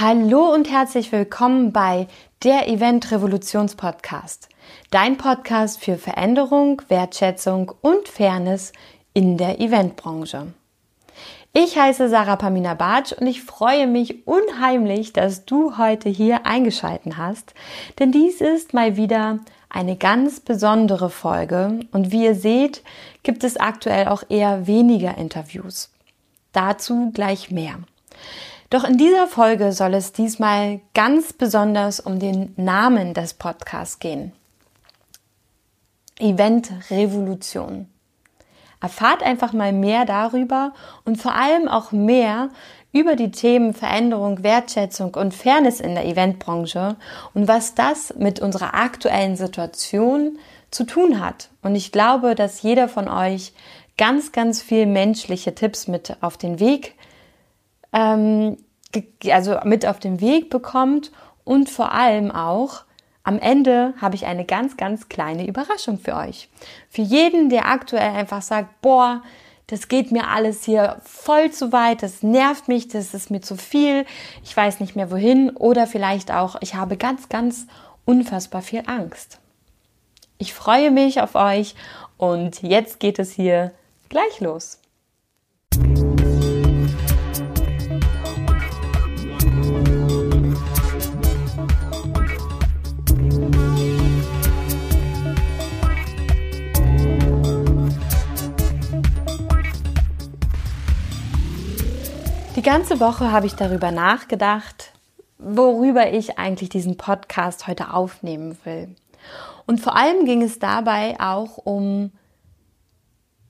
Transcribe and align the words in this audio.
Hallo 0.00 0.54
und 0.54 0.70
herzlich 0.70 1.10
willkommen 1.10 1.72
bei 1.72 2.06
der 2.44 2.68
Event 2.68 3.10
Revolutions 3.10 3.74
Podcast. 3.74 4.48
Dein 4.92 5.16
Podcast 5.16 5.80
für 5.80 5.98
Veränderung, 5.98 6.80
Wertschätzung 6.86 7.72
und 7.80 8.06
Fairness 8.06 8.72
in 9.12 9.38
der 9.38 9.60
Eventbranche. 9.60 10.52
Ich 11.52 11.76
heiße 11.76 12.08
Sarah 12.08 12.36
Pamina 12.36 12.74
Bartsch 12.74 13.10
und 13.10 13.26
ich 13.26 13.42
freue 13.42 13.88
mich 13.88 14.24
unheimlich, 14.24 15.12
dass 15.12 15.46
du 15.46 15.78
heute 15.78 16.08
hier 16.08 16.46
eingeschalten 16.46 17.16
hast, 17.16 17.54
denn 17.98 18.12
dies 18.12 18.40
ist 18.40 18.74
mal 18.74 18.96
wieder 18.96 19.40
eine 19.68 19.96
ganz 19.96 20.38
besondere 20.38 21.10
Folge 21.10 21.80
und 21.90 22.12
wie 22.12 22.22
ihr 22.22 22.36
seht, 22.36 22.84
gibt 23.24 23.42
es 23.42 23.56
aktuell 23.56 24.06
auch 24.06 24.22
eher 24.28 24.68
weniger 24.68 25.18
Interviews. 25.18 25.90
Dazu 26.52 27.10
gleich 27.12 27.50
mehr. 27.50 27.80
Doch 28.70 28.84
in 28.84 28.98
dieser 28.98 29.26
Folge 29.26 29.72
soll 29.72 29.94
es 29.94 30.12
diesmal 30.12 30.80
ganz 30.92 31.32
besonders 31.32 32.00
um 32.00 32.18
den 32.18 32.52
Namen 32.56 33.14
des 33.14 33.32
Podcasts 33.32 33.98
gehen. 33.98 34.32
Event 36.18 36.70
Revolution. 36.90 37.88
Erfahrt 38.80 39.22
einfach 39.22 39.52
mal 39.54 39.72
mehr 39.72 40.04
darüber 40.04 40.74
und 41.04 41.16
vor 41.16 41.34
allem 41.34 41.66
auch 41.66 41.92
mehr 41.92 42.50
über 42.92 43.16
die 43.16 43.30
Themen 43.30 43.72
Veränderung, 43.72 44.42
Wertschätzung 44.42 45.14
und 45.14 45.34
Fairness 45.34 45.80
in 45.80 45.94
der 45.94 46.06
Eventbranche 46.06 46.96
und 47.34 47.48
was 47.48 47.74
das 47.74 48.14
mit 48.16 48.38
unserer 48.38 48.74
aktuellen 48.74 49.36
Situation 49.36 50.38
zu 50.70 50.84
tun 50.84 51.20
hat. 51.20 51.48
Und 51.62 51.74
ich 51.74 51.90
glaube, 51.90 52.34
dass 52.34 52.62
jeder 52.62 52.88
von 52.88 53.08
euch 53.08 53.52
ganz, 53.96 54.32
ganz 54.32 54.62
viel 54.62 54.86
menschliche 54.86 55.54
Tipps 55.54 55.88
mit 55.88 56.16
auf 56.20 56.36
den 56.36 56.60
Weg 56.60 56.94
ähm, 57.92 58.56
also 59.30 59.58
mit 59.64 59.86
auf 59.86 59.98
den 59.98 60.20
Weg 60.20 60.50
bekommt 60.50 61.12
und 61.44 61.68
vor 61.70 61.92
allem 61.92 62.30
auch 62.30 62.84
am 63.22 63.38
Ende 63.38 63.92
habe 64.00 64.14
ich 64.14 64.24
eine 64.24 64.46
ganz, 64.46 64.78
ganz 64.78 65.10
kleine 65.10 65.46
Überraschung 65.46 65.98
für 65.98 66.16
euch. 66.16 66.48
Für 66.88 67.02
jeden, 67.02 67.50
der 67.50 67.66
aktuell 67.66 68.12
einfach 68.12 68.40
sagt, 68.40 68.80
boah, 68.80 69.22
das 69.66 69.88
geht 69.88 70.12
mir 70.12 70.28
alles 70.28 70.64
hier 70.64 70.98
voll 71.04 71.50
zu 71.50 71.72
weit, 71.72 72.02
das 72.02 72.22
nervt 72.22 72.68
mich, 72.68 72.88
das 72.88 73.12
ist 73.12 73.30
mir 73.30 73.42
zu 73.42 73.56
viel, 73.56 74.06
ich 74.42 74.56
weiß 74.56 74.80
nicht 74.80 74.96
mehr 74.96 75.10
wohin 75.10 75.50
oder 75.50 75.86
vielleicht 75.86 76.32
auch, 76.32 76.56
ich 76.62 76.74
habe 76.74 76.96
ganz, 76.96 77.28
ganz 77.28 77.66
unfassbar 78.06 78.62
viel 78.62 78.84
Angst. 78.86 79.38
Ich 80.38 80.54
freue 80.54 80.90
mich 80.90 81.20
auf 81.20 81.34
euch 81.34 81.74
und 82.16 82.62
jetzt 82.62 82.98
geht 82.98 83.18
es 83.18 83.30
hier 83.30 83.72
gleich 84.08 84.40
los. 84.40 84.80
Die 102.58 102.64
ganze 102.64 102.98
Woche 102.98 103.30
habe 103.30 103.46
ich 103.46 103.54
darüber 103.54 103.92
nachgedacht, 103.92 104.90
worüber 105.38 106.12
ich 106.12 106.40
eigentlich 106.40 106.68
diesen 106.68 106.96
Podcast 106.96 107.68
heute 107.68 107.94
aufnehmen 107.94 108.58
will. 108.64 108.96
Und 109.66 109.80
vor 109.80 109.94
allem 109.94 110.24
ging 110.24 110.42
es 110.42 110.58
dabei 110.58 111.14
auch 111.20 111.58
um 111.58 112.10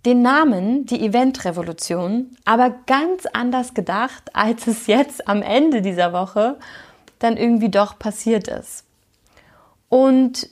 den 0.05 0.21
Namen, 0.21 0.85
die 0.85 1.01
Eventrevolution, 1.01 2.37
aber 2.45 2.69
ganz 2.85 3.25
anders 3.25 3.73
gedacht, 3.73 4.25
als 4.35 4.67
es 4.67 4.87
jetzt 4.87 5.27
am 5.27 5.41
Ende 5.41 5.81
dieser 5.81 6.13
Woche 6.13 6.59
dann 7.19 7.39
irgendwie 7.39 7.71
doch 7.71 7.99
passiert 7.99 8.47
ist. 8.47 8.85
Und 9.89 10.51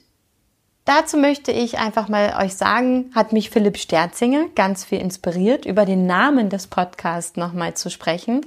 Dazu 0.87 1.17
möchte 1.17 1.51
ich 1.51 1.79
einfach 1.79 2.09
mal 2.09 2.37
euch 2.41 2.55
sagen, 2.55 3.11
hat 3.13 3.33
mich 3.33 3.51
Philipp 3.51 3.77
Sterzinger 3.77 4.45
ganz 4.55 4.85
viel 4.85 5.01
inspiriert, 5.01 5.67
über 5.67 5.85
den 5.85 6.07
Namen 6.07 6.49
des 6.49 6.69
Podcasts 6.69 7.37
nochmal 7.37 7.75
zu 7.75 7.91
sprechen. 7.91 8.47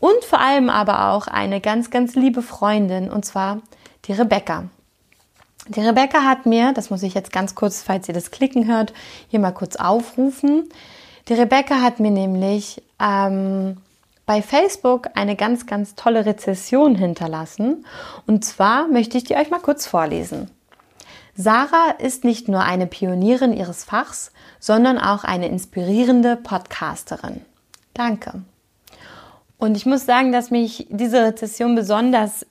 Und 0.00 0.24
vor 0.24 0.40
allem 0.40 0.68
aber 0.68 1.12
auch 1.12 1.28
eine 1.28 1.60
ganz, 1.60 1.90
ganz 1.90 2.16
liebe 2.16 2.42
Freundin, 2.42 3.08
und 3.08 3.24
zwar 3.24 3.60
die 4.06 4.12
Rebecca. 4.12 4.64
Die 5.68 5.80
Rebecca 5.80 6.24
hat 6.24 6.44
mir, 6.44 6.72
das 6.72 6.90
muss 6.90 7.04
ich 7.04 7.14
jetzt 7.14 7.30
ganz 7.30 7.54
kurz, 7.54 7.82
falls 7.82 8.08
ihr 8.08 8.14
das 8.14 8.32
Klicken 8.32 8.66
hört, 8.66 8.92
hier 9.28 9.38
mal 9.38 9.52
kurz 9.52 9.76
aufrufen. 9.76 10.68
Die 11.28 11.34
Rebecca 11.34 11.82
hat 11.82 12.00
mir 12.00 12.10
nämlich 12.10 12.82
ähm, 13.00 13.76
bei 14.26 14.42
Facebook 14.42 15.10
eine 15.14 15.36
ganz, 15.36 15.66
ganz 15.66 15.94
tolle 15.94 16.26
Rezession 16.26 16.96
hinterlassen. 16.96 17.86
Und 18.26 18.44
zwar 18.44 18.88
möchte 18.88 19.16
ich 19.18 19.22
die 19.22 19.36
euch 19.36 19.50
mal 19.50 19.60
kurz 19.60 19.86
vorlesen. 19.86 20.50
Sarah 21.40 21.92
ist 21.98 22.22
nicht 22.22 22.48
nur 22.48 22.62
eine 22.64 22.86
Pionierin 22.86 23.54
ihres 23.54 23.84
Fachs, 23.84 24.30
sondern 24.58 24.98
auch 24.98 25.24
eine 25.24 25.48
inspirierende 25.48 26.36
Podcasterin. 26.36 27.40
Danke. 27.94 28.42
Und 29.56 29.74
ich 29.74 29.86
muss 29.86 30.04
sagen, 30.04 30.32
dass 30.32 30.50
mich 30.50 30.86
diese 30.90 31.22
Rezession 31.24 31.74
besonders 31.74 32.44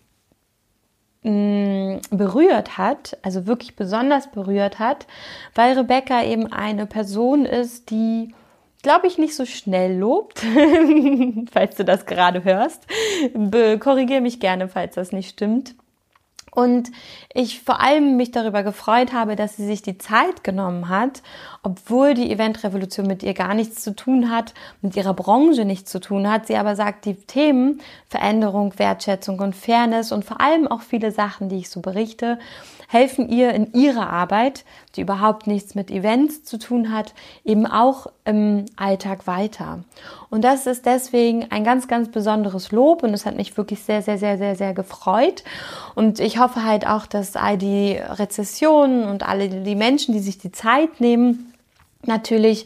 mm, 1.22 1.98
berührt 2.10 2.80
hat, 2.80 3.16
also 3.22 3.46
wirklich 3.46 3.76
besonders 3.76 4.32
berührt 4.32 4.80
hat, 4.80 5.06
weil 5.54 5.78
Rebecca 5.78 6.24
eben 6.24 6.52
eine 6.52 6.88
Person 6.88 7.46
ist, 7.46 7.92
die 7.92 8.34
glaube 8.82 9.08
ich, 9.08 9.18
nicht 9.18 9.36
so 9.36 9.46
schnell 9.46 10.00
lobt, 10.00 10.40
falls 11.52 11.76
du 11.76 11.86
das 11.86 12.06
gerade 12.08 12.44
hörst. 12.44 12.88
Korrigiere 13.82 14.22
mich 14.22 14.40
gerne, 14.40 14.68
falls 14.68 14.96
das 14.96 15.12
nicht 15.12 15.30
stimmt. 15.30 15.76
Und 16.52 16.92
ich 17.34 17.62
vor 17.62 17.80
allem 17.82 18.18
mich 18.18 18.32
darüber 18.32 18.64
gefreut 18.64 19.14
habe, 19.14 19.36
dass 19.36 19.58
sie 19.58 19.66
sich 19.66 19.82
die 19.82 19.98
Zeit 19.98 20.44
genommen 20.44 20.90
hat, 20.90 21.22
obwohl 21.64 22.14
die 22.14 22.32
Eventrevolution 22.32 23.08
mit 23.08 23.24
ihr 23.24 23.34
gar 23.34 23.54
nichts 23.54 23.84
zu 23.84 23.96
tun 23.96 24.32
hat, 24.32 24.54
mit 24.82 24.96
ihrer 24.96 25.14
Branche 25.14 25.66
nichts 25.66 25.92
zu 25.92 26.00
tun 26.00 26.30
hat. 26.30 26.48
Sie 26.48 26.58
aber 26.58 26.76
sagt, 26.76 27.06
die 27.06 27.16
Themen 27.16 27.82
Veränderung, 28.08 28.78
Wertschätzung 28.78 29.40
und 29.40 29.56
Fairness 29.56 30.12
und 30.12 30.26
vor 30.26 30.42
allem 30.42 30.68
auch 30.68 30.82
viele 30.82 31.12
Sachen, 31.12 31.50
die 31.50 31.58
ich 31.58 31.70
so 31.70 31.82
berichte, 31.82 32.40
helfen 32.92 33.30
ihr 33.30 33.54
in 33.54 33.72
ihrer 33.74 34.10
Arbeit, 34.10 34.66
die 34.96 35.02
überhaupt 35.02 35.46
nichts 35.46 35.76
mit 35.76 35.92
Events 35.92 36.44
zu 36.44 36.58
tun 36.58 36.92
hat, 36.92 37.14
eben 37.46 37.68
auch 37.68 38.08
im 38.26 38.66
Alltag 38.78 39.28
weiter. 39.28 39.84
Und 40.32 40.44
das 40.44 40.66
ist 40.66 40.88
deswegen 40.88 41.52
ein 41.52 41.64
ganz, 41.64 41.88
ganz 41.88 42.10
besonderes 42.10 42.72
Lob 42.72 43.04
und 43.04 43.14
es 43.14 43.28
hat 43.28 43.38
mich 43.38 43.56
wirklich 43.58 43.84
sehr, 43.84 44.02
sehr, 44.02 44.18
sehr, 44.18 44.40
sehr, 44.40 44.56
sehr 44.56 44.74
gefreut. 44.74 45.44
Und 45.94 46.20
ich 46.20 46.40
hoffe 46.40 46.64
halt 46.64 46.88
auch, 46.88 47.06
dass 47.06 47.36
all 47.36 47.60
die 47.60 47.92
Rezessionen 47.92 49.04
und 49.04 49.22
alle 49.22 49.50
die 49.50 49.76
Menschen, 49.76 50.16
die 50.16 50.20
sich 50.20 50.40
die 50.40 50.52
Zeit 50.52 51.00
nehmen, 51.00 51.54
natürlich 52.08 52.66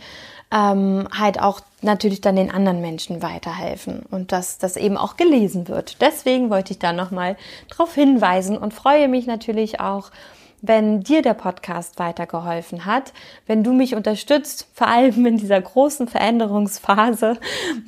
ähm, 0.54 1.06
halt 1.12 1.42
auch 1.42 1.60
natürlich 1.84 2.22
dann 2.22 2.36
den 2.36 2.52
anderen 2.52 2.82
Menschen 2.82 3.22
weiterhelfen 3.22 4.04
und 4.10 4.32
dass 4.32 4.58
das 4.58 4.78
eben 4.78 4.98
auch 4.98 5.18
gelesen 5.18 5.68
wird. 5.68 6.02
Deswegen 6.02 6.50
wollte 6.50 6.74
ich 6.74 6.80
da 6.80 6.94
nochmal 6.94 7.38
drauf 7.70 7.94
hinweisen 7.94 8.58
und 8.58 8.74
freue 8.74 9.08
mich 9.08 9.28
natürlich 9.28 9.80
auch, 9.80 10.12
wenn 10.66 11.02
dir 11.02 11.22
der 11.22 11.34
Podcast 11.34 12.00
weitergeholfen 12.00 12.86
hat, 12.86 13.12
wenn 13.46 13.66
du 13.66 13.74
mich 13.74 13.96
unterstützt, 13.96 14.70
vor 14.74 14.88
allem 14.88 15.26
in 15.26 15.36
dieser 15.36 15.60
großen 15.60 16.08
Veränderungsphase, 16.08 17.38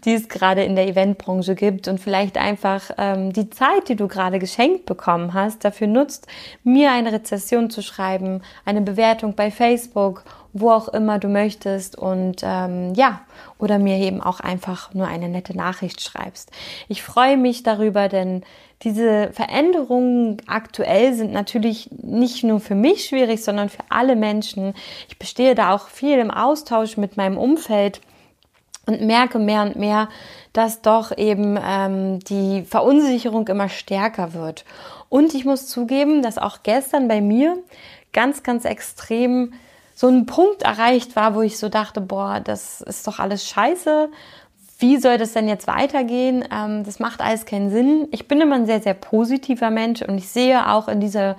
die 0.04 0.14
es 0.14 0.28
gerade 0.28 0.66
in 0.66 0.76
der 0.76 0.86
Eventbranche 0.86 1.56
gibt 1.56 1.88
und 1.88 2.02
vielleicht 2.02 2.38
einfach 2.38 2.92
ähm, 2.98 3.32
die 3.32 3.50
Zeit, 3.50 3.88
die 3.88 3.96
du 3.96 4.10
gerade 4.10 4.40
geschenkt 4.40 4.86
bekommen 4.86 5.34
hast, 5.34 5.64
dafür 5.64 5.88
nutzt, 5.88 6.28
mir 6.66 6.92
eine 6.92 7.14
Rezession 7.14 7.70
zu 7.70 7.82
schreiben, 7.82 8.42
eine 8.66 8.82
Bewertung 8.82 9.36
bei 9.36 9.52
Facebook 9.52 10.26
wo 10.58 10.72
auch 10.72 10.88
immer 10.88 11.20
du 11.20 11.28
möchtest 11.28 11.98
und 11.98 12.42
ähm, 12.42 12.94
ja, 12.96 13.20
oder 13.60 13.78
mir 13.78 13.98
eben 13.98 14.22
auch 14.22 14.40
einfach 14.40 14.94
nur 14.94 15.06
eine 15.06 15.28
nette 15.28 15.56
Nachricht 15.56 16.00
schreibst. 16.00 16.50
Ich 16.88 17.04
freue 17.04 17.36
mich 17.36 17.64
darüber, 17.64 18.08
denn 18.08 18.42
diese 18.82 19.34
Veränderungen 19.34 20.38
aktuell 20.48 21.14
sind 21.14 21.34
natürlich 21.34 21.90
nicht 21.92 22.46
nur 22.46 22.62
für 22.62 22.74
mich 22.74 23.04
schwierig, 23.04 23.44
sondern 23.44 23.68
für 23.68 23.84
alle 23.90 24.16
Menschen. 24.16 24.74
Ich 25.10 25.20
bestehe 25.20 25.56
da 25.56 25.76
auch 25.76 25.90
viel 25.90 26.18
im 26.20 26.32
Austausch 26.32 26.96
mit 26.96 27.18
meinem 27.18 27.38
Umfeld 27.38 28.00
und 28.86 29.02
merke 29.02 29.40
mehr 29.40 29.64
und 29.64 29.76
mehr, 29.76 30.08
dass 30.54 30.82
doch 30.82 31.18
eben 31.18 31.60
ähm, 31.62 32.20
die 32.20 32.64
Verunsicherung 32.64 33.46
immer 33.50 33.68
stärker 33.68 34.34
wird. 34.34 34.64
Und 35.10 35.34
ich 35.34 35.44
muss 35.44 35.68
zugeben, 35.68 36.22
dass 36.22 36.38
auch 36.38 36.60
gestern 36.64 37.10
bei 37.10 37.20
mir 37.20 37.58
ganz, 38.14 38.42
ganz 38.42 38.64
extrem 38.64 39.52
so 39.96 40.08
ein 40.08 40.26
Punkt 40.26 40.64
erreicht 40.64 41.16
war, 41.16 41.34
wo 41.36 41.42
ich 41.42 41.58
so 41.58 41.70
dachte, 41.70 42.02
boah, 42.02 42.42
das 42.42 42.82
ist 42.82 43.08
doch 43.08 43.20
alles 43.20 43.48
scheiße. 43.48 44.10
Wie 44.78 44.98
soll 44.98 45.18
das 45.18 45.32
denn 45.32 45.48
jetzt 45.48 45.68
weitergehen? 45.68 46.44
Ähm, 46.52 46.84
das 46.84 47.00
macht 47.00 47.22
alles 47.22 47.46
keinen 47.46 47.72
Sinn. 47.72 48.10
Ich 48.12 48.28
bin 48.28 48.42
immer 48.42 48.56
ein 48.56 48.66
sehr, 48.66 48.82
sehr 48.82 48.94
positiver 48.94 49.72
Mensch 49.72 50.02
und 50.02 50.18
ich 50.18 50.28
sehe 50.28 50.70
auch 50.70 50.90
in 50.90 51.00
dieser 51.00 51.38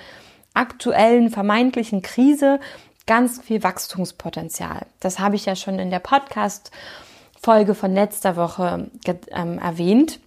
aktuellen 0.55 1.29
vermeintlichen 1.29 2.01
Krise 2.01 2.59
ganz 3.07 3.41
viel 3.43 3.63
Wachstumspotenzial. 3.63 4.87
Das 5.01 5.19
habe 5.19 5.37
ich 5.37 5.45
ja 5.45 5.55
schon 5.55 5.79
in 5.79 5.91
der 5.91 5.99
Podcast-Folge 5.99 7.75
von 7.75 7.93
letzter 7.93 8.37
Woche 8.37 8.91
ähm, 9.31 9.59
erwähnt. 9.59 10.19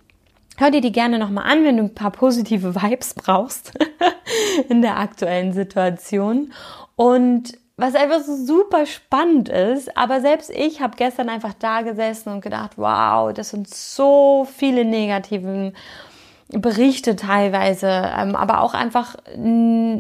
Hör 0.58 0.70
dir 0.70 0.82
die 0.82 0.92
gerne 0.92 1.18
nochmal 1.18 1.52
an, 1.52 1.64
wenn 1.64 1.78
du 1.78 1.84
ein 1.84 1.96
paar 1.96 2.12
positive 2.12 2.76
Vibes 2.76 3.16
brauchst 3.16 3.74
in 4.70 4.84
der 4.84 4.98
aktuellen 4.98 5.52
Situation. 5.52 6.54
Und 6.96 7.58
was 7.80 7.96
einfach 7.96 8.22
so 8.22 8.36
super 8.36 8.86
spannend 8.86 9.48
ist, 9.48 9.96
aber 9.96 10.20
selbst 10.20 10.50
ich 10.50 10.82
habe 10.82 10.98
gestern 10.98 11.30
einfach 11.30 11.54
da 11.58 11.82
gesessen 11.82 12.30
und 12.30 12.42
gedacht, 12.42 12.72
wow, 12.76 13.32
das 13.34 13.52
sind 13.52 13.70
so 13.70 14.46
viele 14.58 14.84
negativen 14.84 15.74
Berichte 16.50 17.16
teilweise, 17.16 17.88
ähm, 17.88 18.36
aber 18.36 18.62
auch 18.62 18.74
einfach, 18.74 19.16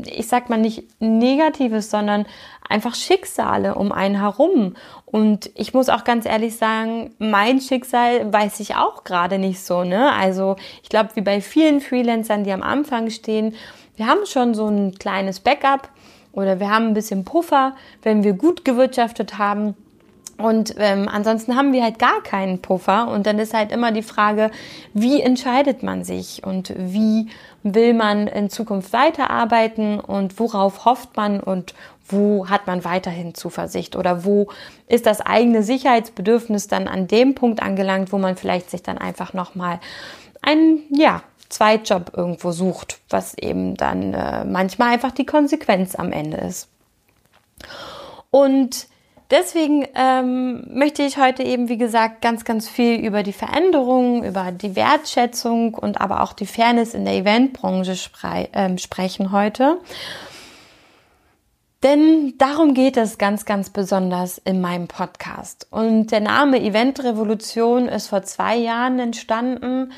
ich 0.05 0.27
sag 0.27 0.49
mal 0.49 0.57
nicht 0.57 0.83
Negatives, 0.99 1.89
sondern 1.89 2.25
einfach 2.67 2.95
Schicksale 2.95 3.75
um 3.75 3.91
einen 3.91 4.19
herum. 4.19 4.75
Und 5.05 5.49
ich 5.55 5.73
muss 5.73 5.89
auch 5.89 6.03
ganz 6.03 6.25
ehrlich 6.25 6.57
sagen, 6.57 7.13
mein 7.17 7.61
Schicksal 7.61 8.33
weiß 8.33 8.59
ich 8.59 8.75
auch 8.75 9.03
gerade 9.03 9.37
nicht 9.37 9.63
so, 9.63 9.83
ne? 9.83 10.11
Also 10.13 10.55
ich 10.83 10.89
glaube, 10.89 11.11
wie 11.13 11.21
bei 11.21 11.39
vielen 11.39 11.81
Freelancern, 11.81 12.43
die 12.43 12.51
am 12.51 12.63
Anfang 12.63 13.09
stehen, 13.09 13.55
wir 13.95 14.07
haben 14.07 14.25
schon 14.25 14.53
so 14.53 14.67
ein 14.67 14.95
kleines 14.95 15.39
Backup 15.39 15.89
oder 16.31 16.59
wir 16.59 16.69
haben 16.69 16.87
ein 16.87 16.93
bisschen 16.93 17.25
Puffer, 17.25 17.75
wenn 18.03 18.23
wir 18.23 18.33
gut 18.33 18.63
gewirtschaftet 18.65 19.37
haben. 19.37 19.75
Und 20.37 20.75
ähm, 20.77 21.09
ansonsten 21.11 21.57
haben 21.57 21.73
wir 21.73 21.83
halt 21.83 21.99
gar 21.99 22.23
keinen 22.23 22.61
Puffer. 22.61 23.09
Und 23.09 23.25
dann 23.27 23.39
ist 23.39 23.53
halt 23.53 23.73
immer 23.73 23.91
die 23.91 24.03
Frage, 24.03 24.51
wie 24.93 25.21
entscheidet 25.21 25.83
man 25.83 26.05
sich 26.05 26.43
und 26.45 26.73
wie 26.77 27.27
will 27.63 27.93
man 27.93 28.27
in 28.27 28.49
Zukunft 28.49 28.93
weiterarbeiten 28.93 29.99
und 29.99 30.39
worauf 30.39 30.85
hofft 30.85 31.17
man 31.17 31.41
und 31.41 31.73
wo 32.07 32.47
hat 32.47 32.67
man 32.67 32.85
weiterhin 32.85 33.35
Zuversicht 33.35 33.95
oder 33.95 34.23
wo 34.23 34.47
ist 34.87 35.05
das 35.05 35.21
eigene 35.21 35.61
Sicherheitsbedürfnis 35.61 36.67
dann 36.67 36.87
an 36.87 37.07
dem 37.07 37.35
Punkt 37.35 37.61
angelangt, 37.61 38.11
wo 38.11 38.17
man 38.17 38.35
vielleicht 38.35 38.71
sich 38.71 38.81
dann 38.81 38.97
einfach 38.97 39.33
nochmal 39.33 39.79
einen, 40.41 40.83
ja, 40.89 41.21
Zweitjob 41.49 42.11
irgendwo 42.15 42.51
sucht, 42.51 42.99
was 43.09 43.33
eben 43.37 43.75
dann 43.75 44.13
äh, 44.13 44.45
manchmal 44.45 44.93
einfach 44.93 45.11
die 45.11 45.25
Konsequenz 45.25 45.95
am 45.95 46.11
Ende 46.11 46.37
ist. 46.37 46.69
Und 48.29 48.87
deswegen 49.31 49.87
ähm, 49.95 50.65
möchte 50.71 51.01
ich 51.01 51.17
heute 51.17 51.43
eben, 51.43 51.67
wie 51.67 51.77
gesagt, 51.77 52.21
ganz, 52.21 52.45
ganz 52.45 52.69
viel 52.69 52.99
über 52.99 53.23
die 53.23 53.33
Veränderungen, 53.33 54.23
über 54.23 54.51
die 54.51 54.75
Wertschätzung 54.75 55.73
und 55.73 55.99
aber 55.99 56.21
auch 56.21 56.33
die 56.33 56.45
Fairness 56.45 56.93
in 56.93 57.05
der 57.05 57.15
Eventbranche 57.15 57.95
spre 57.95 58.47
äh, 58.53 58.77
sprechen 58.77 59.31
heute. 59.31 59.79
Denn 61.81 62.33
darum 62.37 62.73
geht 62.73 62.97
es 62.97 63.17
ganz, 63.17 63.45
ganz 63.45 63.69
besonders 63.69 64.37
in 64.37 64.59
meinem 64.59 64.89
Podcast. 64.89 65.65
Und 65.71 66.07
der 66.07 66.19
Name 66.19 66.61
Eventrevolution 66.61 67.87
ist 67.87 68.07
vor 68.07 68.21
zwei 68.23 68.57
Jahren 68.57 68.99
entstanden 68.99 69.93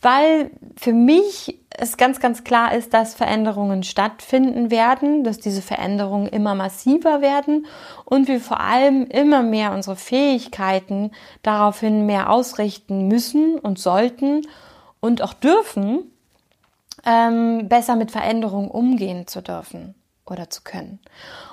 weil 0.00 0.50
für 0.76 0.92
mich 0.92 1.58
es 1.70 1.96
ganz, 1.96 2.20
ganz 2.20 2.44
klar 2.44 2.74
ist, 2.74 2.92
dass 2.94 3.14
Veränderungen 3.14 3.82
stattfinden 3.82 4.70
werden, 4.70 5.24
dass 5.24 5.38
diese 5.38 5.62
Veränderungen 5.62 6.26
immer 6.26 6.54
massiver 6.54 7.20
werden 7.20 7.66
und 8.04 8.28
wir 8.28 8.40
vor 8.40 8.60
allem 8.60 9.06
immer 9.06 9.42
mehr 9.42 9.72
unsere 9.72 9.96
Fähigkeiten 9.96 11.12
daraufhin 11.42 12.06
mehr 12.06 12.30
ausrichten 12.30 13.08
müssen 13.08 13.58
und 13.58 13.78
sollten 13.78 14.42
und 15.00 15.22
auch 15.22 15.34
dürfen, 15.34 16.10
ähm, 17.06 17.68
besser 17.68 17.96
mit 17.96 18.10
Veränderungen 18.10 18.70
umgehen 18.70 19.26
zu 19.26 19.42
dürfen 19.42 19.94
oder 20.30 20.50
zu 20.50 20.62
können. 20.62 20.98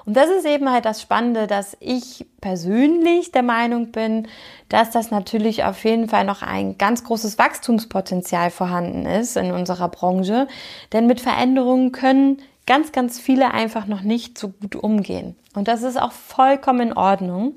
Und 0.06 0.16
das 0.16 0.30
ist 0.30 0.46
eben 0.46 0.72
halt 0.72 0.86
das 0.86 1.02
Spannende, 1.02 1.48
dass 1.48 1.76
ich 1.80 2.26
persönlich 2.42 3.32
der 3.32 3.44
Meinung 3.44 3.92
bin, 3.92 4.28
dass 4.70 4.92
das 4.92 5.12
natürlich 5.12 5.64
auf 5.64 5.84
jeden 5.84 6.10
Fall 6.10 6.26
noch 6.26 6.42
ein 6.42 6.78
ganz 6.78 7.04
großes 7.04 7.38
Wachstumspotenzial 7.38 8.52
vorhanden 8.52 9.06
ist 9.06 9.38
in 9.38 9.52
unserer 9.52 9.90
Branche. 9.90 10.48
Denn 10.94 11.08
mit 11.08 11.22
Veränderungen 11.22 11.92
können 11.92 12.42
ganz, 12.68 12.92
ganz 12.92 13.20
viele 13.20 13.52
einfach 13.52 13.88
noch 13.88 14.02
nicht 14.02 14.38
so 14.38 14.50
gut 14.50 14.76
umgehen. 14.76 15.36
Und 15.56 15.68
das 15.68 15.82
ist 15.82 16.00
auch 16.00 16.12
vollkommen 16.12 16.90
in 16.90 16.94
Ordnung, 16.94 17.56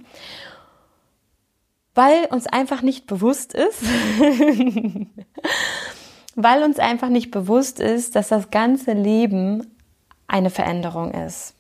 weil 1.95 2.27
uns 2.31 2.47
einfach 2.47 2.81
nicht 2.81 3.07
bewusst 3.07 3.53
ist, 3.53 3.83
weil 6.37 6.63
uns 6.63 6.79
einfach 6.79 7.09
nicht 7.09 7.31
bewusst 7.31 7.81
ist, 7.81 8.17
dass 8.17 8.29
das 8.29 8.51
ganze 8.51 8.93
Leben 8.93 9.67
eine 10.31 10.51
Veränderung 10.51 11.13
ist. 11.13 11.55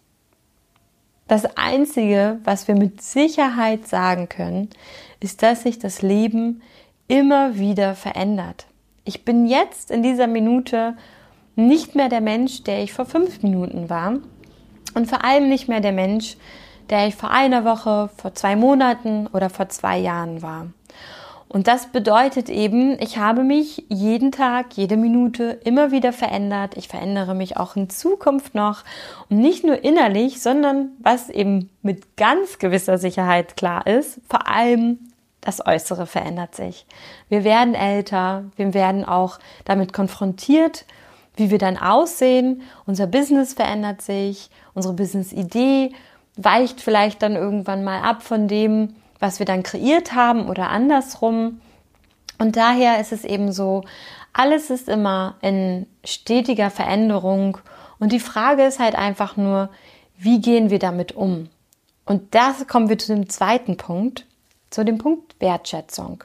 Das 1.28 1.56
Einzige, 1.56 2.38
was 2.44 2.68
wir 2.68 2.74
mit 2.74 3.02
Sicherheit 3.02 3.86
sagen 3.86 4.28
können, 4.28 4.68
ist, 5.20 5.42
dass 5.42 5.62
sich 5.62 5.78
das 5.78 6.02
Leben 6.02 6.62
immer 7.08 7.58
wieder 7.58 7.94
verändert. 7.94 8.66
Ich 9.04 9.24
bin 9.24 9.46
jetzt 9.46 9.90
in 9.90 10.02
dieser 10.02 10.26
Minute 10.26 10.96
nicht 11.56 11.94
mehr 11.94 12.08
der 12.08 12.20
Mensch, 12.20 12.62
der 12.62 12.82
ich 12.82 12.92
vor 12.92 13.06
fünf 13.06 13.42
Minuten 13.42 13.90
war 13.90 14.14
und 14.94 15.08
vor 15.08 15.24
allem 15.24 15.48
nicht 15.48 15.68
mehr 15.68 15.80
der 15.80 15.92
Mensch, 15.92 16.36
der 16.90 17.06
ich 17.06 17.14
vor 17.14 17.30
einer 17.30 17.64
Woche, 17.64 18.10
vor 18.16 18.34
zwei 18.34 18.56
Monaten 18.56 19.26
oder 19.28 19.50
vor 19.50 19.68
zwei 19.68 19.98
Jahren 19.98 20.42
war. 20.42 20.66
Und 21.52 21.66
das 21.66 21.88
bedeutet 21.88 22.48
eben, 22.48 22.96
ich 23.00 23.18
habe 23.18 23.42
mich 23.42 23.84
jeden 23.88 24.30
Tag, 24.30 24.76
jede 24.76 24.96
Minute 24.96 25.58
immer 25.64 25.90
wieder 25.90 26.12
verändert. 26.12 26.76
Ich 26.76 26.86
verändere 26.86 27.34
mich 27.34 27.56
auch 27.56 27.74
in 27.74 27.90
Zukunft 27.90 28.54
noch. 28.54 28.84
Und 29.28 29.38
nicht 29.38 29.64
nur 29.64 29.82
innerlich, 29.82 30.40
sondern 30.40 30.90
was 31.00 31.28
eben 31.28 31.68
mit 31.82 32.16
ganz 32.16 32.60
gewisser 32.60 32.98
Sicherheit 32.98 33.56
klar 33.56 33.84
ist, 33.88 34.20
vor 34.28 34.46
allem 34.46 35.00
das 35.40 35.66
Äußere 35.66 36.06
verändert 36.06 36.54
sich. 36.54 36.86
Wir 37.28 37.42
werden 37.42 37.74
älter, 37.74 38.44
wir 38.54 38.72
werden 38.72 39.04
auch 39.04 39.40
damit 39.64 39.92
konfrontiert, 39.92 40.84
wie 41.34 41.50
wir 41.50 41.58
dann 41.58 41.76
aussehen. 41.76 42.62
Unser 42.86 43.08
Business 43.08 43.54
verändert 43.54 44.02
sich, 44.02 44.50
unsere 44.72 44.94
Business-Idee 44.94 45.90
weicht 46.36 46.80
vielleicht 46.80 47.22
dann 47.22 47.34
irgendwann 47.34 47.82
mal 47.82 48.02
ab 48.02 48.22
von 48.22 48.46
dem, 48.46 48.94
was 49.20 49.38
wir 49.38 49.46
dann 49.46 49.62
kreiert 49.62 50.14
haben 50.14 50.48
oder 50.48 50.70
andersrum. 50.70 51.60
Und 52.38 52.56
daher 52.56 53.00
ist 53.00 53.12
es 53.12 53.24
eben 53.24 53.52
so, 53.52 53.84
alles 54.32 54.70
ist 54.70 54.88
immer 54.88 55.36
in 55.42 55.86
stetiger 56.04 56.70
Veränderung 56.70 57.58
und 57.98 58.12
die 58.12 58.20
Frage 58.20 58.64
ist 58.64 58.78
halt 58.78 58.96
einfach 58.96 59.36
nur, 59.36 59.68
wie 60.16 60.40
gehen 60.40 60.70
wir 60.70 60.78
damit 60.78 61.12
um? 61.12 61.48
Und 62.04 62.34
da 62.34 62.54
kommen 62.66 62.88
wir 62.88 62.98
zu 62.98 63.14
dem 63.14 63.28
zweiten 63.28 63.76
Punkt, 63.76 64.26
zu 64.70 64.84
dem 64.84 64.98
Punkt 64.98 65.36
Wertschätzung. 65.38 66.24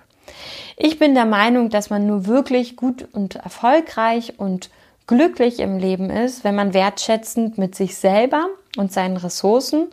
Ich 0.78 0.98
bin 0.98 1.14
der 1.14 1.26
Meinung, 1.26 1.70
dass 1.70 1.90
man 1.90 2.08
nur 2.08 2.26
wirklich 2.26 2.76
gut 2.76 3.08
und 3.12 3.36
erfolgreich 3.36 4.40
und 4.40 4.70
glücklich 5.08 5.60
im 5.60 5.78
Leben 5.78 6.10
ist, 6.10 6.44
wenn 6.44 6.56
man 6.56 6.74
wertschätzend 6.74 7.58
mit 7.58 7.76
sich 7.76 7.96
selber 7.98 8.48
und 8.78 8.92
seinen 8.92 9.18
Ressourcen 9.18 9.90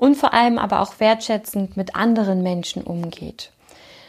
und 0.00 0.14
vor 0.14 0.32
allem 0.32 0.58
aber 0.58 0.80
auch 0.80 0.98
wertschätzend 0.98 1.76
mit 1.76 1.94
anderen 1.94 2.42
Menschen 2.42 2.82
umgeht. 2.82 3.52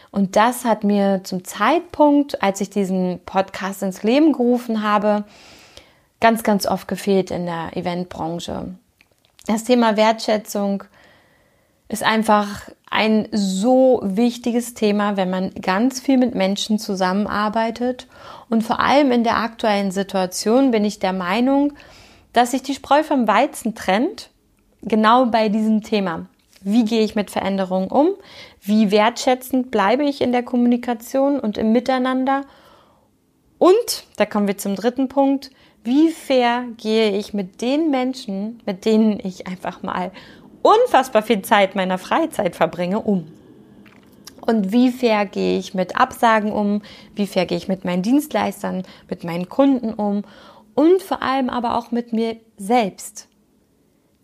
Und 0.10 0.38
das 0.38 0.64
hat 0.64 0.86
mir 0.86 1.20
zum 1.26 1.44
Zeitpunkt, 1.44 2.42
als 2.42 2.62
ich 2.62 2.70
diesen 2.70 3.20
Podcast 3.26 3.84
ins 3.84 4.02
Leben 4.02 4.32
gerufen 4.32 4.84
habe, 4.84 5.26
ganz, 6.22 6.44
ganz 6.44 6.66
oft 6.66 6.88
gefehlt 6.88 7.30
in 7.30 7.46
der 7.46 7.76
Eventbranche. 7.76 8.74
Das 9.48 9.66
Thema 9.66 9.98
Wertschätzung 9.98 10.86
ist 11.90 12.04
einfach 12.04 12.70
ein 12.90 13.28
so 13.34 14.00
wichtiges 14.02 14.74
Thema, 14.74 15.18
wenn 15.18 15.30
man 15.30 15.54
ganz 15.56 16.00
viel 16.00 16.18
mit 16.18 16.36
Menschen 16.36 16.80
zusammenarbeitet. 16.80 18.08
Und 18.50 18.64
vor 18.64 18.80
allem 18.80 19.12
in 19.12 19.26
der 19.26 19.36
aktuellen 19.36 19.92
Situation 19.92 20.72
bin 20.72 20.86
ich 20.86 21.00
der 21.00 21.14
Meinung, 21.14 21.74
dass 22.32 22.52
sich 22.52 22.64
die 22.64 22.76
Spreu 22.76 23.04
vom 23.04 23.28
Weizen 23.28 23.76
trennt 23.76 24.31
genau 24.82 25.26
bei 25.26 25.50
diesem 25.50 25.82
Thema. 25.82 26.28
Wie 26.64 26.86
gehe 26.86 27.04
ich 27.04 27.16
mit 27.16 27.32
Veränderungen 27.32 27.90
um? 27.90 28.10
Wie 28.62 28.92
wertschätzend 28.92 29.72
bleibe 29.72 30.04
ich 30.04 30.22
in 30.22 30.32
der 30.32 30.44
Kommunikation 30.44 31.40
und 31.40 31.58
im 31.58 31.72
Miteinander? 31.72 32.42
Und, 33.58 34.06
da 34.18 34.26
kommen 34.26 34.48
wir 34.48 34.58
zum 34.58 34.76
dritten 34.76 35.08
Punkt, 35.08 35.52
wie 35.84 36.10
fair 36.10 36.66
gehe 36.78 37.18
ich 37.18 37.34
mit 37.34 37.62
den 37.62 37.90
Menschen, 37.90 38.62
mit 38.66 38.86
denen 38.86 39.20
ich 39.20 39.48
einfach 39.48 39.82
mal 39.82 40.12
unfassbar 40.62 41.24
viel 41.24 41.42
Zeit 41.42 41.76
meiner 41.76 41.98
Freizeit 41.98 42.56
verbringe, 42.56 43.00
um? 43.00 43.28
Und 44.42 44.72
wie 44.72 44.92
fair 44.92 45.26
gehe 45.26 45.58
ich 45.58 45.74
mit 45.74 45.98
Absagen 45.98 46.52
um? 46.52 46.82
Wie 47.16 47.28
fair 47.28 47.46
gehe 47.46 47.58
ich 47.58 47.68
mit 47.68 47.86
meinen 47.86 48.02
Dienstleistern, 48.04 48.84
mit 49.10 49.24
meinen 49.24 49.50
Kunden 49.50 49.94
um? 49.94 50.24
Und 50.74 51.02
vor 51.02 51.22
allem 51.22 51.50
aber 51.50 51.78
auch 51.78 51.92
mit 51.92 52.14
mir 52.14 52.38
selbst. 52.58 53.28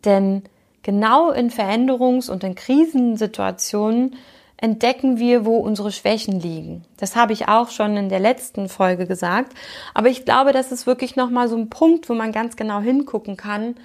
Denn 0.07 0.41
genau 0.81 1.31
in 1.31 1.51
Veränderungs- 1.51 2.31
und 2.31 2.43
in 2.43 2.55
Krisensituationen 2.55 4.15
entdecken 4.55 5.19
wir, 5.19 5.45
wo 5.45 5.57
unsere 5.57 5.91
Schwächen 5.91 6.39
liegen. 6.39 6.83
Das 6.95 7.15
habe 7.15 7.33
ich 7.33 7.47
auch 7.47 7.69
schon 7.69 7.95
in 7.95 8.09
der 8.09 8.19
letzten 8.19 8.69
Folge 8.69 9.05
gesagt. 9.05 9.53
Aber 9.93 10.07
ich 10.07 10.25
glaube, 10.25 10.51
das 10.53 10.71
ist 10.71 10.87
wirklich 10.87 11.15
nochmal 11.15 11.47
so 11.47 11.55
ein 11.55 11.69
Punkt, 11.69 12.09
wo 12.09 12.13
man 12.13 12.31
ganz 12.31 12.55
genau 12.55 12.79
hingucken 12.79 13.37
kann. 13.37 13.75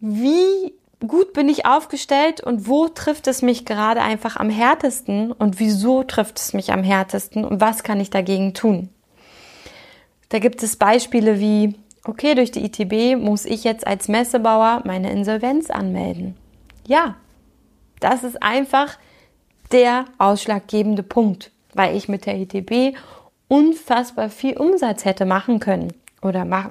Wie 0.00 0.74
gut 1.06 1.34
bin 1.34 1.48
ich 1.48 1.66
aufgestellt 1.66 2.40
und 2.40 2.66
wo 2.66 2.88
trifft 2.88 3.26
es 3.26 3.42
mich 3.42 3.64
gerade 3.64 4.00
einfach 4.00 4.36
am 4.36 4.50
härtesten 4.50 5.32
und 5.32 5.60
wieso 5.60 6.02
trifft 6.02 6.38
es 6.38 6.52
mich 6.52 6.72
am 6.72 6.82
härtesten 6.82 7.44
und 7.44 7.60
was 7.60 7.82
kann 7.82 8.00
ich 8.00 8.10
dagegen 8.10 8.54
tun? 8.54 8.88
Da 10.30 10.38
gibt 10.38 10.62
es 10.62 10.76
Beispiele 10.76 11.38
wie, 11.38 11.74
okay, 12.04 12.34
durch 12.34 12.50
die 12.50 12.64
ITB 12.64 13.20
muss 13.20 13.44
ich 13.44 13.64
jetzt 13.64 13.86
als 13.86 14.08
Messebauer 14.08 14.82
meine 14.84 15.10
Insolvenz 15.10 15.70
anmelden. 15.70 16.36
Ja, 16.86 17.16
das 18.00 18.24
ist 18.24 18.42
einfach 18.42 18.98
der 19.72 20.04
ausschlaggebende 20.18 21.02
Punkt, 21.02 21.50
weil 21.72 21.96
ich 21.96 22.08
mit 22.08 22.26
der 22.26 22.36
ITB 22.36 22.96
unfassbar 23.48 24.28
viel 24.28 24.56
Umsatz 24.56 25.04
hätte 25.04 25.24
machen 25.24 25.60
können 25.60 25.92
oder 26.22 26.44
mach, 26.44 26.70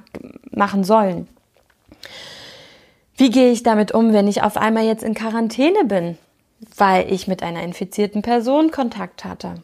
machen 0.52 0.84
sollen. 0.84 1.28
Wie 3.16 3.30
gehe 3.30 3.52
ich 3.52 3.64
damit 3.64 3.92
um, 3.92 4.14
wenn 4.14 4.28
ich 4.28 4.42
auf 4.42 4.58
einmal 4.58 4.86
jetzt 4.86 5.04
in 5.04 5.14
Quarantäne 5.14 5.86
bin, 5.86 6.18
weil 6.78 7.12
ich 7.12 7.28
mit 7.28 7.44
einer 7.44 7.62
infizierten 7.62 8.22
Person 8.22 8.72
Kontakt 8.72 9.26
hatte? 9.26 9.64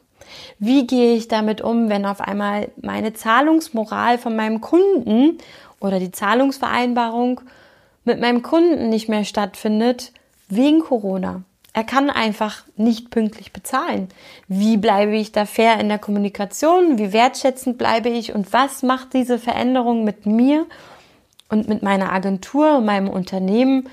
Wie 0.59 0.87
gehe 0.87 1.15
ich 1.15 1.27
damit 1.27 1.61
um, 1.61 1.89
wenn 1.89 2.05
auf 2.05 2.21
einmal 2.21 2.69
meine 2.81 3.13
Zahlungsmoral 3.13 4.17
von 4.17 4.35
meinem 4.35 4.61
Kunden 4.61 5.37
oder 5.79 5.99
die 5.99 6.11
Zahlungsvereinbarung 6.11 7.41
mit 8.03 8.19
meinem 8.19 8.41
Kunden 8.41 8.89
nicht 8.89 9.09
mehr 9.09 9.25
stattfindet 9.25 10.11
wegen 10.49 10.79
Corona? 10.81 11.43
Er 11.73 11.83
kann 11.83 12.09
einfach 12.09 12.63
nicht 12.75 13.11
pünktlich 13.11 13.53
bezahlen. 13.53 14.09
Wie 14.47 14.77
bleibe 14.77 15.15
ich 15.15 15.31
da 15.31 15.45
fair 15.45 15.79
in 15.79 15.87
der 15.87 15.99
Kommunikation? 15.99 16.97
Wie 16.97 17.13
wertschätzend 17.13 17.77
bleibe 17.77 18.09
ich? 18.09 18.33
Und 18.33 18.51
was 18.51 18.81
macht 18.81 19.13
diese 19.13 19.37
Veränderung 19.37 20.03
mit 20.03 20.25
mir 20.25 20.65
und 21.47 21.67
mit 21.67 21.83
meiner 21.83 22.11
Agentur, 22.11 22.81
meinem 22.81 23.07
Unternehmen? 23.07 23.87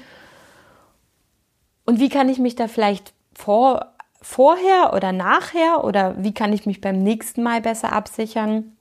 Und 1.85 2.01
wie 2.01 2.09
kann 2.09 2.29
ich 2.29 2.39
mich 2.39 2.57
da 2.57 2.67
vielleicht 2.67 3.13
vor, 3.35 3.93
vorher 4.27 4.93
oder 4.93 5.13
nachher 5.13 5.85
oder 5.85 6.17
wie 6.19 6.35
kann 6.35 6.53
ich 6.53 6.67
mich 6.67 6.81
beim 6.81 6.99
nächsten 6.99 7.45
Mal 7.45 7.61
besser 7.61 7.93
absichern? 7.93 8.77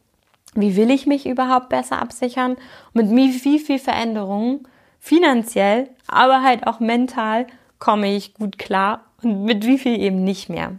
Wie 0.55 0.75
will 0.75 0.89
ich 0.89 1.05
mich 1.05 1.27
überhaupt 1.27 1.69
besser 1.69 2.01
absichern? 2.01 2.57
Mit 2.93 3.11
wie, 3.11 3.43
wie 3.45 3.59
viel 3.59 3.77
Veränderungen 3.77 4.67
finanziell, 4.99 5.89
aber 6.07 6.41
halt 6.41 6.65
auch 6.65 6.79
mental 6.79 7.45
komme 7.77 8.15
ich 8.15 8.33
gut 8.33 8.57
klar 8.57 9.01
und 9.21 9.43
mit 9.43 9.65
wie 9.65 9.77
viel 9.77 9.99
eben 9.99 10.23
nicht 10.23 10.49
mehr? 10.49 10.73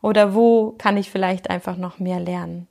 Oder 0.00 0.34
wo 0.34 0.74
kann 0.78 0.96
ich 0.96 1.10
vielleicht 1.10 1.50
einfach 1.50 1.76
noch 1.76 1.98
mehr 1.98 2.18
lernen? 2.18 2.66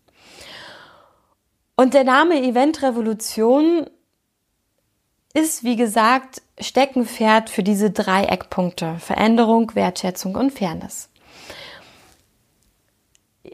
Und 1.76 1.94
der 1.94 2.04
Name 2.04 2.42
Event 2.42 2.82
Revolution 2.82 3.86
ist, 5.36 5.64
wie 5.64 5.76
gesagt, 5.76 6.42
Steckenpferd 6.60 7.52
für 7.52 7.62
diese 7.62 7.92
drei 7.92 8.24
Eckpunkte. 8.24 8.96
Veränderung, 8.98 9.76
Wertschätzung 9.76 10.34
und 10.34 10.52
Fairness. 10.52 11.10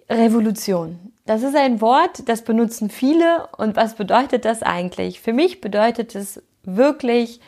Revolution. 0.10 1.14
Das 1.26 1.44
ist 1.44 1.56
ein 1.56 1.80
Wort, 1.82 2.28
das 2.28 2.44
benutzen 2.44 2.90
viele. 2.90 3.48
Und 3.58 3.76
was 3.76 3.96
bedeutet 3.96 4.46
das 4.46 4.62
eigentlich? 4.62 5.22
Für 5.22 5.34
mich 5.34 5.62
bedeutet 5.62 6.16
es 6.16 6.42
wirklich 6.64 7.40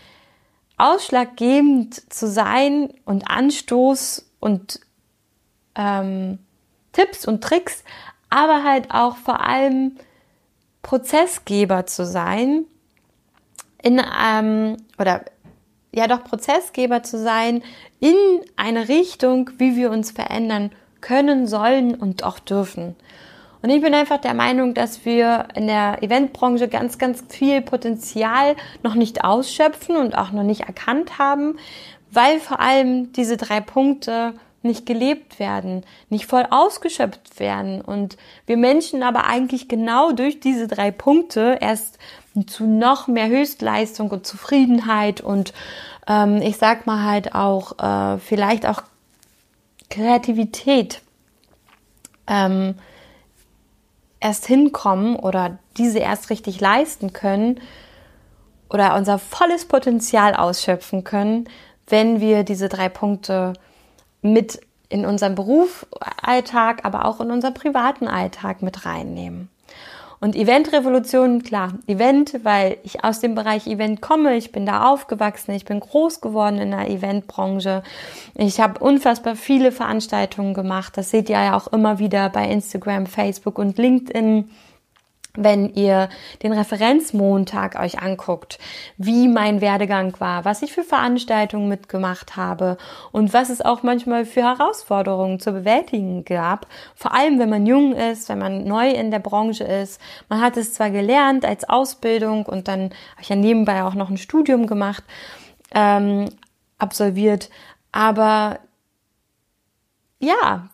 ausschlaggebend 0.78 2.14
zu 2.14 2.28
sein 2.28 2.94
und 3.06 3.30
Anstoß 3.30 4.30
und 4.40 4.80
ähm, 5.76 6.40
Tipps 6.92 7.28
und 7.28 7.44
Tricks, 7.44 7.84
aber 8.30 8.64
halt 8.64 8.92
auch 8.92 9.18
vor 9.18 9.42
allem 9.42 9.98
Prozessgeber 10.82 11.86
zu 11.86 12.06
sein 12.06 12.66
in 13.82 14.02
ähm, 14.22 14.78
oder 14.98 15.26
ja 15.94 16.08
doch 16.08 16.24
Prozessgeber 16.24 17.04
zu 17.04 17.22
sein 17.22 17.64
in 18.00 18.16
eine 18.56 18.88
Richtung, 18.88 19.52
wie 19.58 19.76
wir 19.76 19.92
uns 19.92 20.12
verändern 20.12 20.72
können, 21.06 21.46
sollen 21.46 21.94
und 21.94 22.24
auch 22.24 22.40
dürfen. 22.40 22.96
Und 23.62 23.70
ich 23.70 23.82
bin 23.82 23.94
einfach 23.94 24.18
der 24.18 24.34
Meinung, 24.34 24.74
dass 24.74 25.06
wir 25.06 25.48
in 25.56 25.68
der 25.68 26.02
Eventbranche 26.04 26.68
ganz, 26.68 26.98
ganz 26.98 27.24
viel 27.30 27.62
Potenzial 27.62 28.56
noch 28.84 28.96
nicht 28.96 29.24
ausschöpfen 29.24 29.96
und 29.96 30.18
auch 30.18 30.32
noch 30.32 30.44
nicht 30.44 30.62
erkannt 30.62 31.20
haben, 31.20 31.58
weil 32.12 32.40
vor 32.40 32.60
allem 32.60 33.12
diese 33.14 33.38
drei 33.38 33.62
Punkte 33.62 34.34
nicht 34.62 34.86
gelebt 34.86 35.40
werden, 35.40 35.84
nicht 36.10 36.26
voll 36.26 36.46
ausgeschöpft 36.50 37.40
werden 37.40 37.82
und 37.82 38.18
wir 38.48 38.58
Menschen 38.58 39.04
aber 39.04 39.26
eigentlich 39.26 39.68
genau 39.68 40.12
durch 40.12 40.40
diese 40.40 40.68
drei 40.68 40.90
Punkte 40.90 41.60
erst 41.62 42.00
zu 42.48 42.66
noch 42.66 43.08
mehr 43.08 43.28
Höchstleistung 43.28 44.10
und 44.10 44.26
Zufriedenheit 44.26 45.22
und 45.22 45.54
ähm, 46.08 46.38
ich 46.38 46.58
sag 46.58 46.88
mal 46.88 47.04
halt 47.04 47.36
auch 47.36 47.78
äh, 47.80 48.18
vielleicht 48.18 48.66
auch 48.66 48.82
Kreativität 49.96 51.02
ähm, 52.28 52.76
erst 54.20 54.46
hinkommen 54.46 55.16
oder 55.16 55.58
diese 55.78 56.00
erst 56.00 56.30
richtig 56.30 56.60
leisten 56.60 57.14
können 57.14 57.62
oder 58.70 58.96
unser 58.96 59.20
volles 59.20 59.66
Potenzial 59.66 60.36
ausschöpfen 60.36 61.06
können, 61.06 61.48
wenn 61.88 62.20
wir 62.20 62.44
diese 62.44 62.68
drei 62.68 62.90
Punkte 62.90 63.54
mit 64.22 64.60
in 64.90 65.06
unserem 65.06 65.36
Berufsalltag, 65.36 66.84
aber 66.84 67.06
auch 67.06 67.22
in 67.22 67.32
unserem 67.32 67.54
privaten 67.54 68.10
Alltag 68.10 68.62
mit 68.62 68.86
reinnehmen. 68.86 69.50
Und 70.20 70.36
Eventrevolution, 70.36 71.44
klar, 71.44 71.74
Event, 71.88 72.40
weil 72.44 72.78
ich 72.84 73.04
aus 73.04 73.20
dem 73.20 73.36
Bereich 73.36 73.68
Event 73.68 74.02
komme, 74.02 74.36
ich 74.36 74.52
bin 74.52 74.66
da 74.66 74.90
aufgewachsen, 74.90 75.52
ich 75.54 75.66
bin 75.66 75.80
groß 75.80 76.22
geworden 76.22 76.58
in 76.58 76.72
der 76.72 76.90
Eventbranche. 76.90 77.84
Ich 78.36 78.60
habe 78.60 78.80
unfassbar 78.80 79.36
viele 79.36 79.72
Veranstaltungen 79.72 80.54
gemacht. 80.54 80.98
Das 80.98 81.10
seht 81.10 81.30
ihr 81.30 81.36
ja 81.42 81.58
auch 81.58 81.68
immer 81.68 82.00
wieder 82.00 82.30
bei 82.30 82.50
Instagram, 82.50 83.06
Facebook 83.06 83.60
und 83.60 83.78
LinkedIn 83.78 84.50
wenn 85.38 85.74
ihr 85.74 86.10
den 86.44 86.54
Referenzmontag 86.54 87.80
euch 87.80 88.02
anguckt, 88.02 88.60
wie 88.98 89.28
mein 89.28 89.62
Werdegang 89.62 90.20
war, 90.20 90.46
was 90.46 90.62
ich 90.62 90.74
für 90.74 90.84
Veranstaltungen 90.84 91.68
mitgemacht 91.68 92.36
habe 92.36 92.78
und 93.12 93.34
was 93.34 93.50
es 93.50 93.62
auch 93.62 93.84
manchmal 93.84 94.26
für 94.26 94.44
Herausforderungen 94.44 95.40
zu 95.40 95.52
bewältigen 95.52 96.26
gab. 96.26 96.68
Vor 96.96 97.14
allem, 97.14 97.40
wenn 97.40 97.50
man 97.50 97.66
jung 97.66 97.94
ist, 97.94 98.30
wenn 98.30 98.40
man 98.40 98.64
neu 98.64 98.90
in 98.90 99.12
der 99.12 99.20
Branche 99.20 99.64
ist. 99.64 100.00
Man 100.30 100.42
hat 100.42 100.58
es 100.58 100.74
zwar 100.74 100.90
gelernt 100.90 101.46
als 101.46 101.68
Ausbildung 101.68 102.46
und 102.46 102.68
dann 102.68 102.84
habe 103.12 103.22
ich 103.22 103.30
ja 103.30 103.36
nebenbei 103.36 103.84
auch 103.84 103.96
noch 103.96 104.10
ein 104.10 104.18
Studium 104.18 104.68
gemacht, 104.68 105.04
ähm, 105.74 106.30
absolviert, 106.78 107.50
aber 107.92 108.60
ja, 110.20 110.70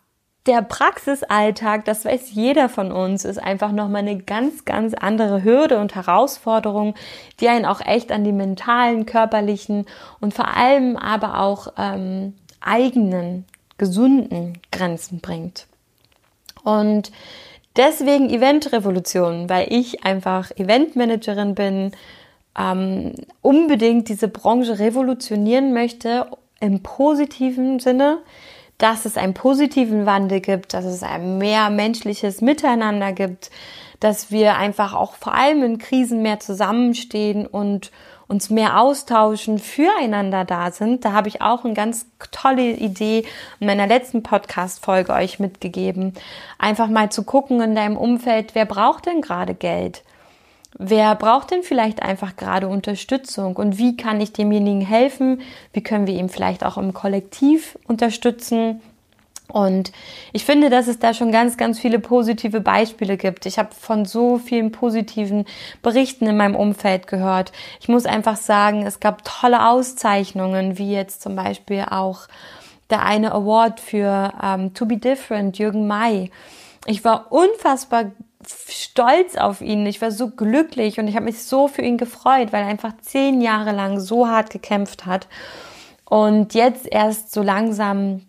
der 0.47 0.63
Praxisalltag, 0.63 1.85
das 1.85 2.03
weiß 2.05 2.31
jeder 2.31 2.67
von 2.67 2.91
uns, 2.91 3.25
ist 3.25 3.37
einfach 3.37 3.71
nochmal 3.71 4.01
eine 4.01 4.17
ganz, 4.17 4.65
ganz 4.65 4.95
andere 4.95 5.43
Hürde 5.43 5.79
und 5.79 5.93
Herausforderung, 5.93 6.95
die 7.39 7.47
einen 7.47 7.65
auch 7.65 7.81
echt 7.81 8.11
an 8.11 8.23
die 8.23 8.31
mentalen, 8.31 9.05
körperlichen 9.05 9.85
und 10.19 10.33
vor 10.33 10.55
allem 10.55 10.97
aber 10.97 11.39
auch 11.39 11.73
ähm, 11.77 12.33
eigenen, 12.59 13.45
gesunden 13.77 14.59
Grenzen 14.71 15.19
bringt. 15.21 15.67
Und 16.63 17.11
deswegen 17.75 18.29
Eventrevolution, 18.29 19.49
weil 19.49 19.71
ich 19.71 20.03
einfach 20.03 20.51
Eventmanagerin 20.51 21.55
bin, 21.55 21.91
ähm, 22.57 23.13
unbedingt 23.41 24.09
diese 24.09 24.27
Branche 24.27 24.79
revolutionieren 24.79 25.73
möchte 25.73 26.27
im 26.59 26.83
positiven 26.83 27.79
Sinne 27.79 28.19
dass 28.81 29.05
es 29.05 29.15
einen 29.15 29.35
positiven 29.35 30.07
Wandel 30.07 30.41
gibt, 30.41 30.73
dass 30.73 30.85
es 30.85 31.03
ein 31.03 31.37
mehr 31.37 31.69
menschliches 31.69 32.41
Miteinander 32.41 33.11
gibt, 33.13 33.51
dass 33.99 34.31
wir 34.31 34.57
einfach 34.57 34.95
auch 34.95 35.13
vor 35.13 35.35
allem 35.35 35.61
in 35.61 35.77
Krisen 35.77 36.23
mehr 36.23 36.39
zusammenstehen 36.39 37.45
und 37.45 37.91
uns 38.27 38.49
mehr 38.49 38.79
austauschen, 38.79 39.59
füreinander 39.59 40.45
da 40.45 40.71
sind. 40.71 41.05
Da 41.05 41.11
habe 41.11 41.27
ich 41.27 41.41
auch 41.41 41.63
eine 41.63 41.75
ganz 41.75 42.07
tolle 42.31 42.71
Idee 42.71 43.25
in 43.59 43.67
meiner 43.67 43.85
letzten 43.85 44.23
Podcast-Folge 44.23 45.13
euch 45.13 45.37
mitgegeben. 45.39 46.13
Einfach 46.57 46.87
mal 46.87 47.11
zu 47.11 47.23
gucken 47.23 47.61
in 47.61 47.75
deinem 47.75 47.97
Umfeld, 47.97 48.55
wer 48.55 48.65
braucht 48.65 49.05
denn 49.05 49.21
gerade 49.21 49.53
Geld? 49.53 50.03
Wer 50.77 51.15
braucht 51.15 51.51
denn 51.51 51.63
vielleicht 51.63 52.01
einfach 52.01 52.35
gerade 52.35 52.67
Unterstützung 52.67 53.55
und 53.55 53.77
wie 53.77 53.97
kann 53.97 54.21
ich 54.21 54.33
demjenigen 54.33 54.81
helfen? 54.81 55.41
Wie 55.73 55.83
können 55.83 56.07
wir 56.07 56.15
ihm 56.15 56.29
vielleicht 56.29 56.63
auch 56.63 56.77
im 56.77 56.93
Kollektiv 56.93 57.77
unterstützen? 57.87 58.81
Und 59.51 59.91
ich 60.31 60.45
finde, 60.45 60.69
dass 60.69 60.87
es 60.87 60.99
da 60.99 61.13
schon 61.13 61.31
ganz, 61.31 61.57
ganz 61.57 61.79
viele 61.79 61.99
positive 61.99 62.61
Beispiele 62.61 63.17
gibt. 63.17 63.45
Ich 63.45 63.59
habe 63.59 63.69
von 63.77 64.05
so 64.05 64.37
vielen 64.37 64.71
positiven 64.71 65.45
Berichten 65.81 66.25
in 66.25 66.37
meinem 66.37 66.55
Umfeld 66.55 67.07
gehört. 67.07 67.51
Ich 67.81 67.89
muss 67.89 68.05
einfach 68.05 68.37
sagen, 68.37 68.85
es 68.85 69.01
gab 69.01 69.25
tolle 69.25 69.67
Auszeichnungen, 69.67 70.77
wie 70.77 70.93
jetzt 70.93 71.21
zum 71.21 71.35
Beispiel 71.35 71.85
auch 71.89 72.27
der 72.89 73.03
eine 73.03 73.33
Award 73.33 73.79
für 73.79 74.33
ähm, 74.41 74.73
To 74.73 74.85
Be 74.85 74.97
Different, 74.97 75.57
Jürgen 75.57 75.85
May. 75.85 76.31
Ich 76.85 77.03
war 77.03 77.31
unfassbar 77.31 78.11
stolz 78.47 79.35
auf 79.35 79.61
ihn. 79.61 79.85
Ich 79.85 80.01
war 80.01 80.11
so 80.11 80.29
glücklich 80.29 80.99
und 80.99 81.07
ich 81.07 81.15
habe 81.15 81.25
mich 81.25 81.43
so 81.43 81.67
für 81.67 81.81
ihn 81.81 81.97
gefreut, 81.97 82.51
weil 82.51 82.63
er 82.63 82.69
einfach 82.69 82.93
zehn 83.01 83.41
Jahre 83.41 83.71
lang 83.71 83.99
so 83.99 84.27
hart 84.27 84.49
gekämpft 84.49 85.05
hat 85.05 85.27
und 86.05 86.53
jetzt 86.53 86.87
erst 86.91 87.31
so 87.31 87.41
langsam 87.41 88.25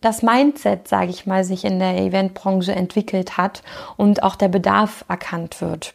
das 0.00 0.22
Mindset, 0.22 0.86
sage 0.86 1.10
ich 1.10 1.26
mal, 1.26 1.42
sich 1.42 1.64
in 1.64 1.80
der 1.80 1.96
Eventbranche 1.98 2.72
entwickelt 2.72 3.36
hat 3.36 3.62
und 3.96 4.22
auch 4.22 4.36
der 4.36 4.46
Bedarf 4.48 5.04
erkannt 5.08 5.60
wird. 5.60 5.94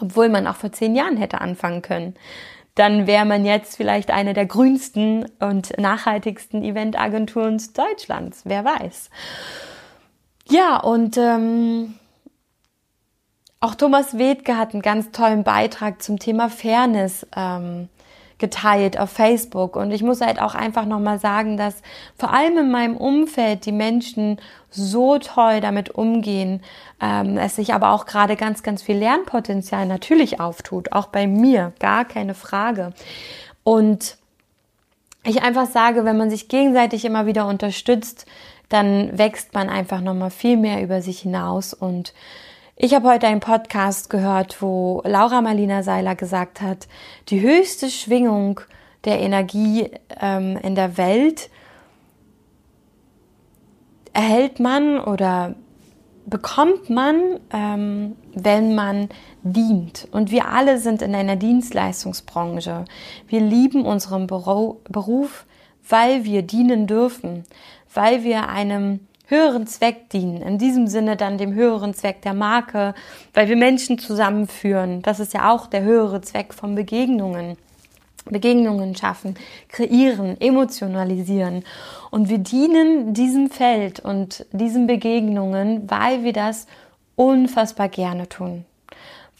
obwohl 0.00 0.28
man 0.28 0.46
auch 0.46 0.56
vor 0.56 0.72
zehn 0.72 0.94
Jahren 0.94 1.16
hätte 1.16 1.40
anfangen 1.40 1.82
können. 1.82 2.14
Dann 2.74 3.06
wäre 3.06 3.24
man 3.24 3.46
jetzt 3.46 3.76
vielleicht 3.76 4.10
eine 4.10 4.34
der 4.34 4.46
grünsten 4.46 5.24
und 5.40 5.78
nachhaltigsten 5.78 6.62
Eventagenturen 6.62 7.62
Deutschlands. 7.72 8.42
Wer 8.44 8.64
weiß. 8.64 9.10
Ja, 10.48 10.76
und 10.78 11.16
ähm, 11.16 11.94
auch 13.66 13.74
Thomas 13.74 14.16
Wedke 14.16 14.56
hat 14.56 14.74
einen 14.74 14.82
ganz 14.82 15.10
tollen 15.10 15.42
Beitrag 15.42 16.00
zum 16.00 16.20
Thema 16.20 16.48
Fairness 16.48 17.26
ähm, 17.34 17.88
geteilt 18.38 18.96
auf 18.96 19.10
Facebook. 19.10 19.74
Und 19.74 19.90
ich 19.90 20.04
muss 20.04 20.20
halt 20.20 20.40
auch 20.40 20.54
einfach 20.54 20.84
nochmal 20.84 21.18
sagen, 21.18 21.56
dass 21.56 21.82
vor 22.16 22.32
allem 22.32 22.58
in 22.58 22.70
meinem 22.70 22.96
Umfeld 22.96 23.66
die 23.66 23.72
Menschen 23.72 24.40
so 24.70 25.18
toll 25.18 25.60
damit 25.60 25.90
umgehen, 25.90 26.62
ähm, 27.00 27.38
es 27.38 27.56
sich 27.56 27.74
aber 27.74 27.90
auch 27.90 28.06
gerade 28.06 28.36
ganz, 28.36 28.62
ganz 28.62 28.82
viel 28.82 28.98
Lernpotenzial 28.98 29.84
natürlich 29.86 30.38
auftut. 30.38 30.92
Auch 30.92 31.08
bei 31.08 31.26
mir, 31.26 31.72
gar 31.80 32.04
keine 32.04 32.34
Frage. 32.34 32.92
Und 33.64 34.16
ich 35.24 35.42
einfach 35.42 35.66
sage, 35.66 36.04
wenn 36.04 36.16
man 36.16 36.30
sich 36.30 36.46
gegenseitig 36.46 37.04
immer 37.04 37.26
wieder 37.26 37.48
unterstützt, 37.48 38.26
dann 38.68 39.18
wächst 39.18 39.54
man 39.54 39.68
einfach 39.68 40.00
nochmal 40.00 40.30
viel 40.30 40.56
mehr 40.56 40.84
über 40.84 41.02
sich 41.02 41.18
hinaus 41.18 41.74
und 41.74 42.14
ich 42.78 42.94
habe 42.94 43.08
heute 43.08 43.26
einen 43.26 43.40
Podcast 43.40 44.10
gehört, 44.10 44.60
wo 44.60 45.00
Laura 45.06 45.40
Marlina 45.40 45.82
Seiler 45.82 46.14
gesagt 46.14 46.60
hat, 46.60 46.88
die 47.28 47.40
höchste 47.40 47.88
Schwingung 47.88 48.60
der 49.06 49.20
Energie 49.20 49.90
ähm, 50.20 50.58
in 50.62 50.74
der 50.74 50.98
Welt 50.98 51.48
erhält 54.12 54.60
man 54.60 55.00
oder 55.00 55.54
bekommt 56.26 56.90
man, 56.90 57.40
ähm, 57.50 58.16
wenn 58.34 58.74
man 58.74 59.08
dient. 59.42 60.06
Und 60.10 60.30
wir 60.30 60.48
alle 60.48 60.78
sind 60.78 61.00
in 61.00 61.14
einer 61.14 61.36
Dienstleistungsbranche. 61.36 62.84
Wir 63.26 63.40
lieben 63.40 63.86
unseren 63.86 64.26
Beruf, 64.26 65.46
weil 65.88 66.24
wir 66.24 66.42
dienen 66.42 66.86
dürfen, 66.86 67.44
weil 67.94 68.22
wir 68.22 68.50
einem 68.50 69.00
höheren 69.26 69.66
Zweck 69.66 70.08
dienen. 70.10 70.42
In 70.42 70.58
diesem 70.58 70.86
Sinne 70.86 71.16
dann 71.16 71.38
dem 71.38 71.54
höheren 71.54 71.94
Zweck 71.94 72.22
der 72.22 72.34
Marke, 72.34 72.94
weil 73.34 73.48
wir 73.48 73.56
Menschen 73.56 73.98
zusammenführen. 73.98 75.02
Das 75.02 75.20
ist 75.20 75.34
ja 75.34 75.52
auch 75.52 75.66
der 75.66 75.82
höhere 75.82 76.20
Zweck 76.20 76.54
von 76.54 76.74
Begegnungen. 76.74 77.56
Begegnungen 78.24 78.96
schaffen, 78.96 79.36
kreieren, 79.68 80.40
emotionalisieren. 80.40 81.64
Und 82.10 82.28
wir 82.28 82.38
dienen 82.38 83.14
diesem 83.14 83.50
Feld 83.50 84.00
und 84.00 84.46
diesen 84.50 84.86
Begegnungen, 84.86 85.88
weil 85.88 86.24
wir 86.24 86.32
das 86.32 86.66
unfassbar 87.14 87.88
gerne 87.88 88.28
tun. 88.28 88.64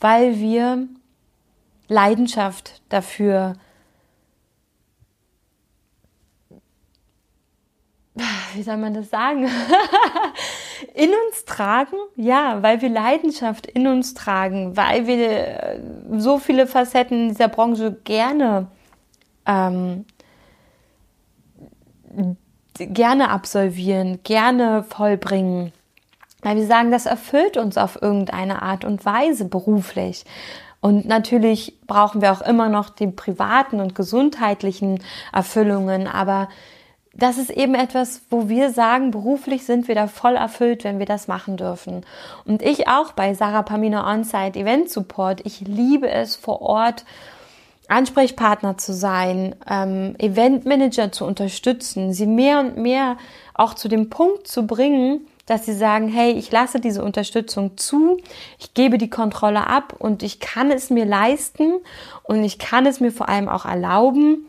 Weil 0.01 0.39
wir 0.39 0.87
Leidenschaft 1.89 2.81
dafür 2.89 3.55
wie 8.55 8.63
soll 8.63 8.77
man 8.79 8.95
das 8.95 9.11
sagen, 9.11 9.49
in 10.95 11.11
uns 11.11 11.45
tragen, 11.45 11.97
ja, 12.17 12.63
weil 12.63 12.81
wir 12.81 12.89
Leidenschaft 12.89 13.67
in 13.67 13.87
uns 13.87 14.15
tragen, 14.15 14.77
weil 14.77 15.07
wir 15.07 15.31
äh, 15.31 15.81
so 16.17 16.39
viele 16.39 16.67
Facetten 16.67 17.29
dieser 17.29 17.49
Branche 17.49 17.93
gerne 18.05 18.69
ähm, 19.47 20.05
gerne 22.79 23.31
absolvieren, 23.31 24.21
gerne 24.23 24.83
vollbringen. 24.83 25.73
Weil 26.43 26.57
wir 26.57 26.67
sagen, 26.67 26.91
das 26.91 27.07
erfüllt 27.07 27.57
uns 27.57 27.79
auf 27.79 28.01
irgendeine 28.01 28.63
Art 28.63 28.85
und 28.85 29.05
Weise 29.05 29.47
beruflich. 29.47 30.25
Und 30.81 31.07
natürlich 31.07 31.81
brauchen 31.87 32.21
wir 32.21 32.33
auch 32.33 32.43
immer 32.43 32.69
noch 32.69 32.91
die 32.91 33.09
privaten 33.09 33.81
und 33.81 33.95
gesundheitlichen 33.95 35.03
Erfüllungen, 35.33 36.07
aber 36.07 36.49
das 37.19 37.39
ist 37.39 37.51
eben 37.51 37.75
etwas, 37.75 38.21
wo 38.29 38.49
wir 38.49 38.71
sagen, 38.71 39.11
beruflich 39.11 39.65
sind 39.65 39.89
wir 39.89 39.95
da 39.95 40.07
voll 40.07 40.37
erfüllt, 40.37 40.85
wenn 40.85 40.99
wir 40.99 41.07
das 41.07 41.29
machen 41.29 41.57
dürfen. 41.57 42.05
Und 42.45 42.63
ich 42.63 42.89
auch 42.89 43.13
bei 43.13 43.33
Sarah 43.33 43.63
Pamina 43.63 44.13
Onsite 44.13 44.59
Event 44.59 44.91
Support. 44.91 45.41
Ich 45.45 45.63
liebe 45.63 46.11
es 46.11 46.37
vor 46.37 46.61
Ort 46.61 47.05
Ansprechpartner 47.89 48.77
zu 48.77 48.93
sein, 48.93 49.55
ähm, 49.69 50.15
Eventmanager 50.19 51.13
zu 51.13 51.25
unterstützen, 51.25 52.13
sie 52.13 52.27
mehr 52.27 52.61
und 52.61 52.77
mehr 52.77 53.17
auch 53.55 53.75
zu 53.75 53.89
dem 53.89 54.11
Punkt 54.11 54.47
zu 54.47 54.67
bringen, 54.67 55.27
dass 55.47 55.65
sie 55.65 55.75
sagen, 55.75 56.09
hey, 56.09 56.33
ich 56.33 56.51
lasse 56.51 56.81
diese 56.81 57.05
Unterstützung 57.05 57.79
zu, 57.79 58.19
ich 58.59 58.75
gebe 58.75 58.99
die 58.99 59.09
Kontrolle 59.09 59.69
ab 59.69 59.95
und 59.99 60.25
ich 60.25 60.41
kann 60.41 60.73
es 60.73 60.91
mir 60.91 61.05
leisten 61.05 61.75
und 62.25 62.43
ich 62.43 62.59
kann 62.59 62.85
es 62.85 62.99
mir 62.99 63.13
vor 63.13 63.29
allem 63.29 63.49
auch 63.49 63.65
erlauben, 63.65 64.47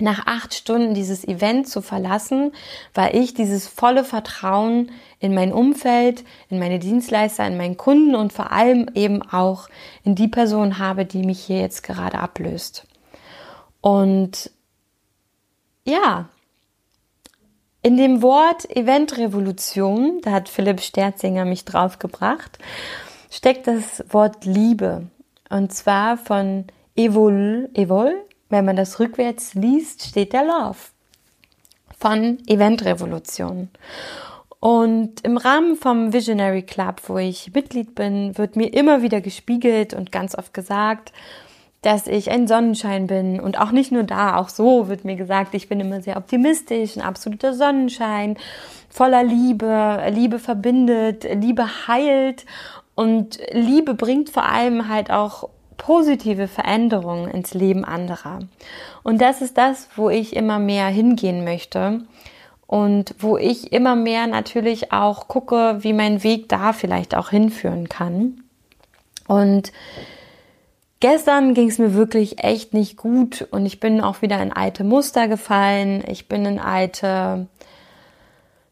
nach 0.00 0.26
acht 0.26 0.54
Stunden 0.54 0.94
dieses 0.94 1.26
Event 1.26 1.68
zu 1.68 1.82
verlassen, 1.82 2.52
weil 2.94 3.16
ich 3.16 3.34
dieses 3.34 3.66
volle 3.66 4.04
Vertrauen 4.04 4.90
in 5.20 5.34
mein 5.34 5.52
Umfeld, 5.52 6.24
in 6.48 6.58
meine 6.58 6.78
Dienstleister, 6.78 7.46
in 7.46 7.56
meinen 7.56 7.76
Kunden 7.76 8.14
und 8.14 8.32
vor 8.32 8.52
allem 8.52 8.88
eben 8.94 9.22
auch 9.22 9.68
in 10.04 10.14
die 10.14 10.28
Person 10.28 10.78
habe, 10.78 11.04
die 11.04 11.22
mich 11.22 11.40
hier 11.40 11.60
jetzt 11.60 11.82
gerade 11.82 12.18
ablöst. 12.18 12.86
Und 13.80 14.50
ja, 15.84 16.28
in 17.82 17.96
dem 17.96 18.22
Wort 18.22 18.68
Eventrevolution, 18.76 20.20
da 20.22 20.32
hat 20.32 20.48
Philipp 20.48 20.80
Sterzinger 20.80 21.44
mich 21.44 21.64
draufgebracht, 21.64 22.58
steckt 23.30 23.66
das 23.66 24.04
Wort 24.10 24.44
Liebe. 24.44 25.06
Und 25.48 25.72
zwar 25.72 26.18
von 26.18 26.66
Evol, 26.96 27.70
Evol, 27.74 28.24
wenn 28.48 28.64
man 28.64 28.76
das 28.76 28.98
rückwärts 29.00 29.54
liest, 29.54 30.02
steht 30.02 30.32
der 30.32 30.44
Love 30.44 30.78
von 31.98 32.38
Eventrevolution. 32.46 33.68
Und 34.60 35.20
im 35.24 35.36
Rahmen 35.36 35.76
vom 35.76 36.12
Visionary 36.12 36.62
Club, 36.62 37.02
wo 37.06 37.18
ich 37.18 37.52
Mitglied 37.54 37.94
bin, 37.94 38.36
wird 38.36 38.56
mir 38.56 38.72
immer 38.74 39.02
wieder 39.02 39.20
gespiegelt 39.20 39.94
und 39.94 40.10
ganz 40.10 40.36
oft 40.36 40.52
gesagt, 40.52 41.12
dass 41.82 42.08
ich 42.08 42.30
ein 42.30 42.48
Sonnenschein 42.48 43.06
bin. 43.06 43.38
Und 43.38 43.58
auch 43.60 43.70
nicht 43.70 43.92
nur 43.92 44.02
da, 44.02 44.36
auch 44.36 44.48
so 44.48 44.88
wird 44.88 45.04
mir 45.04 45.14
gesagt, 45.14 45.54
ich 45.54 45.68
bin 45.68 45.78
immer 45.78 46.02
sehr 46.02 46.16
optimistisch, 46.16 46.96
ein 46.96 47.02
absoluter 47.02 47.54
Sonnenschein, 47.54 48.36
voller 48.88 49.22
Liebe. 49.22 50.02
Liebe 50.10 50.40
verbindet, 50.40 51.24
Liebe 51.34 51.86
heilt 51.86 52.44
und 52.96 53.38
Liebe 53.52 53.94
bringt 53.94 54.30
vor 54.30 54.44
allem 54.44 54.88
halt 54.88 55.12
auch 55.12 55.50
positive 55.78 56.48
Veränderungen 56.48 57.30
ins 57.30 57.54
Leben 57.54 57.86
anderer. 57.86 58.40
Und 59.02 59.22
das 59.22 59.40
ist 59.40 59.56
das, 59.56 59.88
wo 59.96 60.10
ich 60.10 60.36
immer 60.36 60.58
mehr 60.58 60.88
hingehen 60.88 61.44
möchte 61.44 62.02
und 62.66 63.14
wo 63.18 63.38
ich 63.38 63.72
immer 63.72 63.96
mehr 63.96 64.26
natürlich 64.26 64.92
auch 64.92 65.28
gucke, 65.28 65.78
wie 65.80 65.94
mein 65.94 66.22
Weg 66.22 66.50
da 66.50 66.74
vielleicht 66.74 67.14
auch 67.14 67.30
hinführen 67.30 67.88
kann. 67.88 68.42
Und 69.26 69.72
gestern 71.00 71.54
ging 71.54 71.68
es 71.68 71.78
mir 71.78 71.94
wirklich 71.94 72.44
echt 72.44 72.74
nicht 72.74 72.98
gut 72.98 73.46
und 73.50 73.64
ich 73.64 73.80
bin 73.80 74.02
auch 74.02 74.20
wieder 74.20 74.42
in 74.42 74.52
alte 74.52 74.84
Muster 74.84 75.28
gefallen. 75.28 76.04
Ich 76.06 76.28
bin 76.28 76.44
in 76.44 76.58
alte 76.58 77.46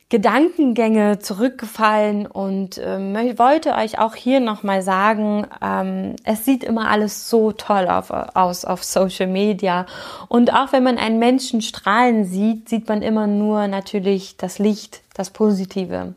Gedankengänge 0.08 1.18
zurückgefallen 1.18 2.26
und 2.26 2.80
ähm, 2.82 3.16
wollte 3.38 3.74
euch 3.74 3.98
auch 3.98 4.14
hier 4.14 4.38
nochmal 4.38 4.82
sagen, 4.82 5.48
ähm, 5.60 6.14
es 6.22 6.44
sieht 6.44 6.62
immer 6.62 6.88
alles 6.88 7.28
so 7.28 7.50
toll 7.50 7.88
auf, 7.88 8.10
aus 8.10 8.64
auf 8.64 8.84
Social 8.84 9.26
Media 9.26 9.84
und 10.28 10.54
auch 10.54 10.70
wenn 10.70 10.84
man 10.84 10.98
einen 10.98 11.18
Menschen 11.18 11.60
strahlen 11.60 12.24
sieht, 12.24 12.68
sieht 12.68 12.88
man 12.88 13.02
immer 13.02 13.26
nur 13.26 13.66
natürlich 13.66 14.36
das 14.36 14.60
Licht, 14.60 15.02
das 15.14 15.30
Positive. 15.30 16.14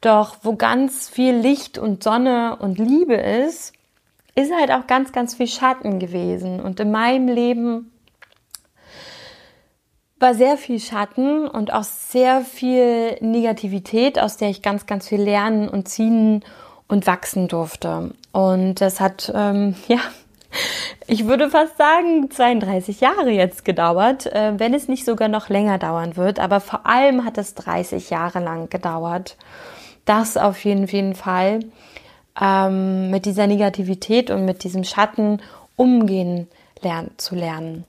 Doch 0.00 0.36
wo 0.42 0.56
ganz 0.56 1.10
viel 1.10 1.34
Licht 1.34 1.76
und 1.76 2.02
Sonne 2.02 2.56
und 2.58 2.78
Liebe 2.78 3.14
ist, 3.14 3.74
ist 4.36 4.52
halt 4.58 4.70
auch 4.70 4.86
ganz, 4.86 5.12
ganz 5.12 5.34
viel 5.34 5.48
Schatten 5.48 5.98
gewesen 5.98 6.60
und 6.60 6.80
in 6.80 6.90
meinem 6.92 7.28
Leben 7.28 7.90
war 10.20 10.34
sehr 10.34 10.56
viel 10.56 10.80
Schatten 10.80 11.46
und 11.46 11.72
auch 11.72 11.84
sehr 11.84 12.42
viel 12.42 13.16
Negativität, 13.20 14.18
aus 14.18 14.36
der 14.36 14.50
ich 14.50 14.62
ganz, 14.62 14.86
ganz 14.86 15.08
viel 15.08 15.20
lernen 15.20 15.68
und 15.68 15.88
ziehen 15.88 16.44
und 16.88 17.06
wachsen 17.06 17.48
durfte. 17.48 18.10
Und 18.32 18.80
das 18.80 19.00
hat, 19.00 19.32
ähm, 19.34 19.76
ja, 19.88 20.00
ich 21.06 21.26
würde 21.26 21.50
fast 21.50 21.76
sagen, 21.76 22.30
32 22.30 23.00
Jahre 23.00 23.30
jetzt 23.30 23.64
gedauert, 23.64 24.26
äh, 24.26 24.58
wenn 24.58 24.74
es 24.74 24.88
nicht 24.88 25.04
sogar 25.04 25.28
noch 25.28 25.48
länger 25.48 25.78
dauern 25.78 26.16
wird. 26.16 26.40
Aber 26.40 26.60
vor 26.60 26.86
allem 26.86 27.24
hat 27.24 27.38
es 27.38 27.54
30 27.54 28.10
Jahre 28.10 28.40
lang 28.40 28.70
gedauert. 28.70 29.36
Das 30.04 30.36
auf 30.36 30.64
jeden, 30.64 30.86
jeden 30.86 31.14
Fall 31.14 31.60
ähm, 32.40 33.10
mit 33.10 33.26
dieser 33.26 33.46
Negativität 33.46 34.30
und 34.30 34.44
mit 34.44 34.64
diesem 34.64 34.84
Schatten 34.84 35.40
umgehen 35.76 36.48
lernen, 36.80 37.10
zu 37.18 37.34
lernen. 37.34 37.84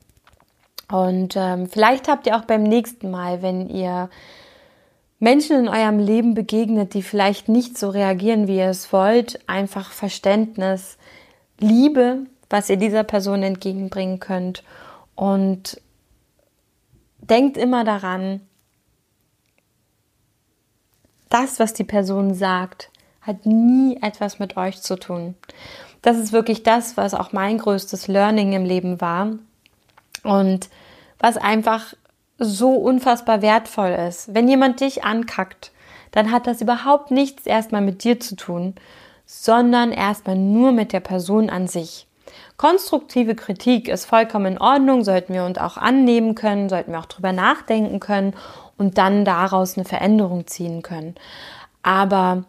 Und 0.91 1.35
ähm, 1.35 1.67
vielleicht 1.69 2.07
habt 2.07 2.25
ihr 2.25 2.35
auch 2.35 2.45
beim 2.45 2.63
nächsten 2.63 3.11
Mal, 3.11 3.41
wenn 3.41 3.69
ihr 3.69 4.09
Menschen 5.19 5.57
in 5.57 5.67
eurem 5.67 5.99
Leben 5.99 6.33
begegnet, 6.33 6.93
die 6.93 7.03
vielleicht 7.03 7.47
nicht 7.47 7.77
so 7.77 7.89
reagieren, 7.89 8.47
wie 8.47 8.57
ihr 8.57 8.69
es 8.69 8.91
wollt, 8.91 9.39
einfach 9.47 9.91
Verständnis, 9.91 10.97
Liebe, 11.59 12.25
was 12.49 12.69
ihr 12.69 12.77
dieser 12.77 13.03
Person 13.03 13.43
entgegenbringen 13.43 14.19
könnt. 14.19 14.63
Und 15.13 15.79
denkt 17.17 17.57
immer 17.57 17.83
daran, 17.83 18.41
das, 21.27 21.59
was 21.59 21.73
die 21.73 21.83
Person 21.83 22.33
sagt, 22.33 22.89
hat 23.21 23.45
nie 23.45 23.99
etwas 24.01 24.39
mit 24.39 24.57
euch 24.57 24.81
zu 24.81 24.97
tun. 24.97 25.35
Das 26.01 26.17
ist 26.17 26.31
wirklich 26.31 26.63
das, 26.63 26.97
was 26.97 27.13
auch 27.13 27.33
mein 27.33 27.59
größtes 27.59 28.07
Learning 28.07 28.53
im 28.53 28.63
Leben 28.63 29.01
war 29.01 29.33
und 30.23 30.69
was 31.19 31.37
einfach 31.37 31.93
so 32.37 32.71
unfassbar 32.71 33.41
wertvoll 33.41 33.89
ist. 34.07 34.33
Wenn 34.33 34.47
jemand 34.47 34.79
dich 34.79 35.03
ankackt, 35.03 35.71
dann 36.11 36.31
hat 36.31 36.47
das 36.47 36.61
überhaupt 36.61 37.11
nichts 37.11 37.45
erstmal 37.45 37.81
mit 37.81 38.03
dir 38.03 38.19
zu 38.19 38.35
tun, 38.35 38.75
sondern 39.25 39.91
erstmal 39.91 40.37
nur 40.37 40.71
mit 40.71 40.93
der 40.93 41.01
Person 41.01 41.49
an 41.49 41.67
sich. 41.67 42.07
Konstruktive 42.57 43.35
Kritik 43.35 43.87
ist 43.87 44.05
vollkommen 44.05 44.53
in 44.53 44.57
Ordnung, 44.57 45.03
sollten 45.03 45.33
wir 45.33 45.45
uns 45.45 45.57
auch 45.57 45.77
annehmen 45.77 46.35
können, 46.35 46.69
sollten 46.69 46.91
wir 46.91 46.99
auch 46.99 47.05
drüber 47.05 47.31
nachdenken 47.31 47.99
können 47.99 48.33
und 48.77 48.97
dann 48.97 49.25
daraus 49.25 49.77
eine 49.77 49.85
Veränderung 49.85 50.47
ziehen 50.47 50.81
können. 50.81 51.15
Aber 51.83 52.43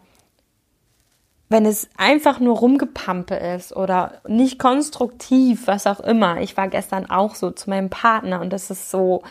wenn 1.51 1.65
es 1.65 1.89
einfach 1.97 2.39
nur 2.39 2.57
rumgepampe 2.57 3.35
ist 3.35 3.75
oder 3.75 4.21
nicht 4.27 4.57
konstruktiv, 4.57 5.67
was 5.67 5.85
auch 5.85 5.99
immer. 5.99 6.39
Ich 6.39 6.55
war 6.55 6.69
gestern 6.69 7.09
auch 7.09 7.35
so 7.35 7.51
zu 7.51 7.69
meinem 7.69 7.89
Partner 7.89 8.39
und 8.39 8.53
das 8.53 8.71
ist 8.71 8.89
so, 8.89 9.21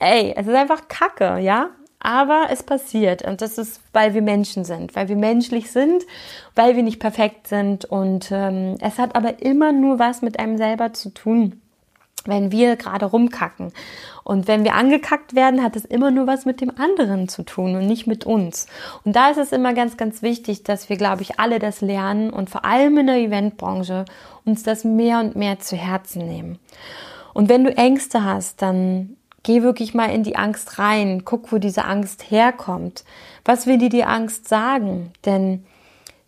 ey, 0.00 0.34
es 0.36 0.46
ist 0.48 0.54
einfach 0.54 0.88
Kacke, 0.88 1.38
ja? 1.38 1.70
Aber 2.00 2.46
es 2.50 2.62
passiert 2.62 3.22
und 3.22 3.42
das 3.42 3.58
ist, 3.58 3.82
weil 3.92 4.14
wir 4.14 4.22
Menschen 4.22 4.64
sind, 4.64 4.96
weil 4.96 5.08
wir 5.08 5.16
menschlich 5.16 5.70
sind, 5.70 6.04
weil 6.56 6.74
wir 6.74 6.82
nicht 6.82 6.98
perfekt 6.98 7.46
sind 7.46 7.84
und 7.84 8.30
ähm, 8.32 8.76
es 8.80 8.98
hat 8.98 9.14
aber 9.14 9.42
immer 9.42 9.70
nur 9.70 9.98
was 9.98 10.22
mit 10.22 10.40
einem 10.40 10.56
selber 10.56 10.94
zu 10.94 11.10
tun 11.10 11.59
wenn 12.26 12.52
wir 12.52 12.76
gerade 12.76 13.06
rumkacken. 13.06 13.72
Und 14.24 14.46
wenn 14.46 14.64
wir 14.64 14.74
angekackt 14.74 15.34
werden, 15.34 15.62
hat 15.62 15.76
es 15.76 15.84
immer 15.84 16.10
nur 16.10 16.26
was 16.26 16.44
mit 16.44 16.60
dem 16.60 16.70
anderen 16.78 17.28
zu 17.28 17.42
tun 17.42 17.74
und 17.74 17.86
nicht 17.86 18.06
mit 18.06 18.24
uns. 18.26 18.66
Und 19.04 19.16
da 19.16 19.30
ist 19.30 19.38
es 19.38 19.52
immer 19.52 19.74
ganz, 19.74 19.96
ganz 19.96 20.22
wichtig, 20.22 20.62
dass 20.62 20.88
wir, 20.88 20.96
glaube 20.96 21.22
ich, 21.22 21.40
alle 21.40 21.58
das 21.58 21.80
lernen 21.80 22.30
und 22.30 22.50
vor 22.50 22.64
allem 22.64 22.98
in 22.98 23.06
der 23.06 23.16
Eventbranche 23.16 24.04
uns 24.44 24.62
das 24.62 24.84
mehr 24.84 25.20
und 25.20 25.36
mehr 25.36 25.58
zu 25.58 25.76
Herzen 25.76 26.26
nehmen. 26.26 26.58
Und 27.32 27.48
wenn 27.48 27.64
du 27.64 27.76
Ängste 27.76 28.24
hast, 28.24 28.62
dann 28.62 29.16
geh 29.42 29.62
wirklich 29.62 29.94
mal 29.94 30.10
in 30.10 30.22
die 30.22 30.36
Angst 30.36 30.78
rein. 30.78 31.24
Guck, 31.24 31.52
wo 31.52 31.58
diese 31.58 31.84
Angst 31.84 32.30
herkommt. 32.30 33.04
Was 33.44 33.66
will 33.66 33.78
dir 33.78 33.88
die 33.88 34.04
Angst 34.04 34.48
sagen? 34.48 35.12
Denn 35.24 35.64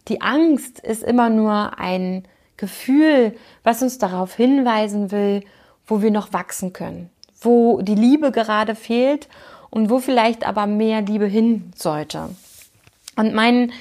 die 0.09 0.21
Angst 0.21 0.81
ist 0.81 1.03
immer 1.03 1.29
nur 1.29 1.79
ein 1.79 2.25
Gefühl, 2.57 3.37
was 3.65 3.83
uns 3.83 3.99
darauf 3.99 4.35
hinweisen 4.35 5.11
will, 5.11 5.43
wo 5.87 6.03
wir 6.03 6.11
noch 6.11 6.33
wachsen 6.33 6.73
können, 6.73 7.11
wo 7.41 7.81
die 7.83 7.95
Liebe 7.95 8.31
gerade 8.31 8.75
fehlt 8.75 9.29
und 9.71 9.91
wo 9.91 9.99
vielleicht 9.99 10.47
aber 10.47 10.67
mehr 10.67 11.01
Liebe 11.01 11.27
hin 11.27 11.73
sollte. 11.75 12.31
Und 13.17 13.35
mein 13.35 13.73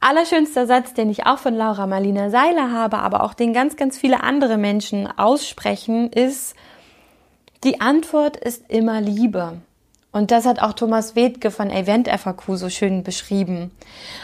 allerschönster 0.00 0.66
Satz, 0.66 0.94
den 0.94 1.10
ich 1.10 1.26
auch 1.26 1.38
von 1.38 1.54
Laura 1.54 1.86
Marlina 1.86 2.30
Seiler 2.30 2.70
habe, 2.72 2.98
aber 2.98 3.22
auch 3.22 3.34
den 3.34 3.52
ganz, 3.52 3.76
ganz 3.76 3.98
viele 3.98 4.22
andere 4.22 4.56
Menschen 4.56 5.06
aussprechen, 5.18 6.12
ist, 6.12 6.54
die 7.64 7.80
Antwort 7.80 8.36
ist 8.36 8.70
immer 8.70 9.00
Liebe. 9.00 9.60
Und 10.12 10.30
das 10.30 10.46
hat 10.46 10.60
auch 10.60 10.72
Thomas 10.72 11.16
Wedke 11.16 11.50
von 11.50 11.70
Event 11.70 12.08
FAQ 12.08 12.56
so 12.56 12.70
schön 12.70 13.02
beschrieben. 13.02 13.70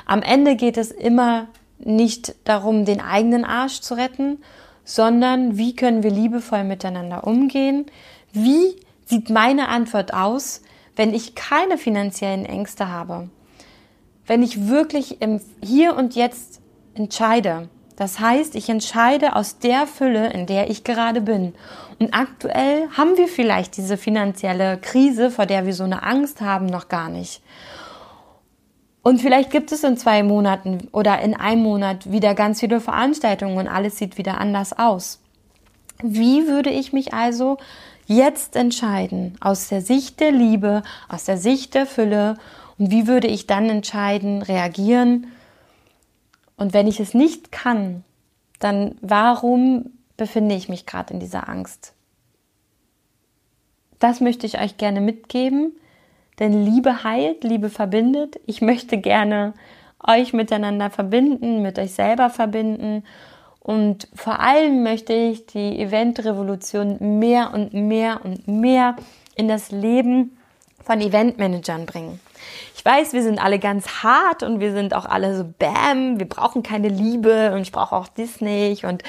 Am 0.07 0.23
Ende 0.23 0.57
geht 0.57 0.77
es 0.77 0.91
immer 0.91 1.49
nicht 1.79 2.35
darum, 2.45 2.85
den 2.85 3.01
eigenen 3.01 3.45
Arsch 3.45 3.81
zu 3.81 3.95
retten, 3.95 4.39
sondern 4.85 5.57
wie 5.59 5.77
können 5.77 6.03
wir 6.03 6.11
liebevoll 6.11 6.65
miteinander 6.65 7.27
umgehen? 7.27 7.87
Wie 8.33 8.77
sieht 9.05 9.31
meine 9.31 9.69
Antwort 9.69 10.15
aus, 10.15 10.63
wenn 10.97 11.15
ich 11.15 11.35
keine 11.35 11.79
finanziellen 11.79 12.47
Ängste 12.47 12.89
habe? 12.89 13.29
Wenn 14.27 14.43
ich 14.43 14.69
wirklich 14.69 15.21
im 15.21 15.41
Hier 15.63 15.97
und 15.97 16.15
Jetzt 16.15 16.61
entscheide. 16.95 17.69
Das 17.97 18.21
heißt, 18.21 18.55
ich 18.55 18.69
entscheide 18.69 19.37
aus 19.37 19.59
der 19.59 19.87
Fülle, 19.87 20.33
in 20.33 20.47
der 20.47 20.71
ich 20.71 20.83
gerade 20.85 21.21
bin. 21.21 21.55
Und 21.99 22.15
aktuell 22.15 22.89
haben 22.97 23.17
wir 23.17 23.29
vielleicht 23.29 23.77
diese 23.77 23.97
finanzielle 23.97 24.79
Krise, 24.79 25.31
vor 25.31 25.47
der 25.47 25.67
wir 25.67 25.75
so 25.75 25.85
eine 25.85 26.03
Angst 26.03 26.41
haben, 26.41 26.67
noch 26.67 26.89
gar 26.89 27.09
nicht. 27.09 27.43
Und 29.03 29.21
vielleicht 29.21 29.51
gibt 29.51 29.73
es 29.73 29.83
in 29.83 29.97
zwei 29.97 30.23
Monaten 30.23 30.89
oder 30.93 31.21
in 31.21 31.35
einem 31.35 31.63
Monat 31.63 32.11
wieder 32.11 32.35
ganz 32.35 32.61
viele 32.61 32.81
Veranstaltungen 32.81 33.59
und 33.59 33.69
alles 33.69 33.99
sieht 33.99 34.17
wieder 34.17 34.39
anders 34.41 34.73
aus. 34.79 35.21
Wie 36.03 36.47
würde 36.47 36.71
ich 36.71 36.93
mich 36.93 37.13
also 37.13 37.59
jetzt 38.07 38.55
entscheiden 38.57 39.37
aus 39.41 39.69
der 39.69 39.81
Sicht 39.81 40.21
der 40.21 40.31
Liebe, 40.31 40.83
aus 41.09 41.25
der 41.25 41.37
Sicht 41.37 41.75
der 41.75 41.87
Fülle 41.87 42.37
und 42.79 42.91
wie 42.91 43.07
würde 43.07 43.27
ich 43.27 43.47
dann 43.47 43.69
entscheiden, 43.69 44.43
reagieren? 44.43 45.29
Und 46.57 46.73
wenn 46.73 46.87
ich 46.87 47.01
es 47.01 47.13
nicht 47.13 47.51
kann, 47.51 48.05
dann 48.61 48.97
warum 49.01 49.91
befinde 50.17 50.55
ich 50.55 50.69
mich 50.69 50.87
gerade 50.87 51.13
in 51.15 51.21
dieser 51.21 51.49
Angst? 51.49 51.95
Das 53.99 54.21
möchte 54.21 54.47
ich 54.47 54.61
euch 54.61 54.77
gerne 54.77 55.01
mitgeben. 55.01 55.73
Denn 56.39 56.65
Liebe 56.65 57.05
heilt, 57.05 57.45
Liebe 57.45 57.71
verbindet. 57.71 58.41
Ich 58.47 58.63
möchte 58.63 58.99
gerne 58.99 59.55
euch 60.05 60.33
miteinander 60.33 60.91
verbinden, 60.91 61.63
mit 61.63 61.79
euch 61.79 61.93
selber 61.93 62.31
verbinden. 62.31 63.05
Und 63.61 64.09
vor 64.15 64.41
allem 64.41 64.83
möchte 64.83 65.13
ich 65.13 65.47
die 65.47 65.81
Eventrevolution 65.81 67.19
mehr 67.21 67.53
und 67.55 67.75
mehr 67.75 68.21
und 68.25 68.49
mehr 68.49 68.97
in 69.37 69.47
das 69.47 69.71
Leben 69.71 70.37
von 70.85 71.01
Eventmanagern 71.01 71.87
bringen. 71.87 72.21
Ich 72.75 72.85
weiß, 72.85 73.13
wir 73.13 73.23
sind 73.23 73.43
alle 73.43 73.61
ganz 73.61 74.03
hart 74.03 74.43
und 74.43 74.59
wir 74.59 74.73
sind 74.73 74.95
auch 74.95 75.05
alle 75.05 75.37
so 75.37 75.45
Bam, 75.59 76.19
wir 76.19 76.29
brauchen 76.29 76.65
keine 76.65 76.89
Liebe 76.89 77.53
und 77.55 77.61
ich 77.63 77.71
brauche 77.71 77.95
auch 77.95 78.09
Disney 78.09 78.77
und 78.83 79.05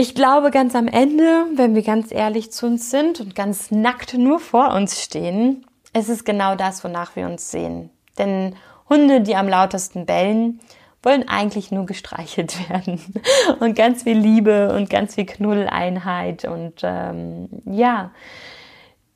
ich 0.00 0.14
glaube 0.14 0.52
ganz 0.52 0.76
am 0.76 0.86
Ende, 0.86 1.46
wenn 1.56 1.74
wir 1.74 1.82
ganz 1.82 2.12
ehrlich 2.12 2.52
zu 2.52 2.66
uns 2.66 2.88
sind 2.88 3.18
und 3.18 3.34
ganz 3.34 3.72
nackt 3.72 4.14
nur 4.14 4.38
vor 4.38 4.72
uns 4.72 5.02
stehen, 5.02 5.66
ist 5.92 6.08
es 6.08 6.22
genau 6.22 6.54
das, 6.54 6.84
wonach 6.84 7.16
wir 7.16 7.26
uns 7.26 7.50
sehen. 7.50 7.90
Denn 8.16 8.54
Hunde, 8.88 9.22
die 9.22 9.34
am 9.34 9.48
lautesten 9.48 10.06
bellen, 10.06 10.60
wollen 11.02 11.28
eigentlich 11.28 11.72
nur 11.72 11.84
gestreichelt 11.84 12.68
werden. 12.70 13.00
Und 13.58 13.74
ganz 13.74 14.04
viel 14.04 14.16
Liebe 14.16 14.72
und 14.72 14.88
ganz 14.88 15.16
viel 15.16 15.26
Knulleinheit. 15.26 16.44
Und 16.44 16.74
ähm, 16.84 17.48
ja, 17.64 18.12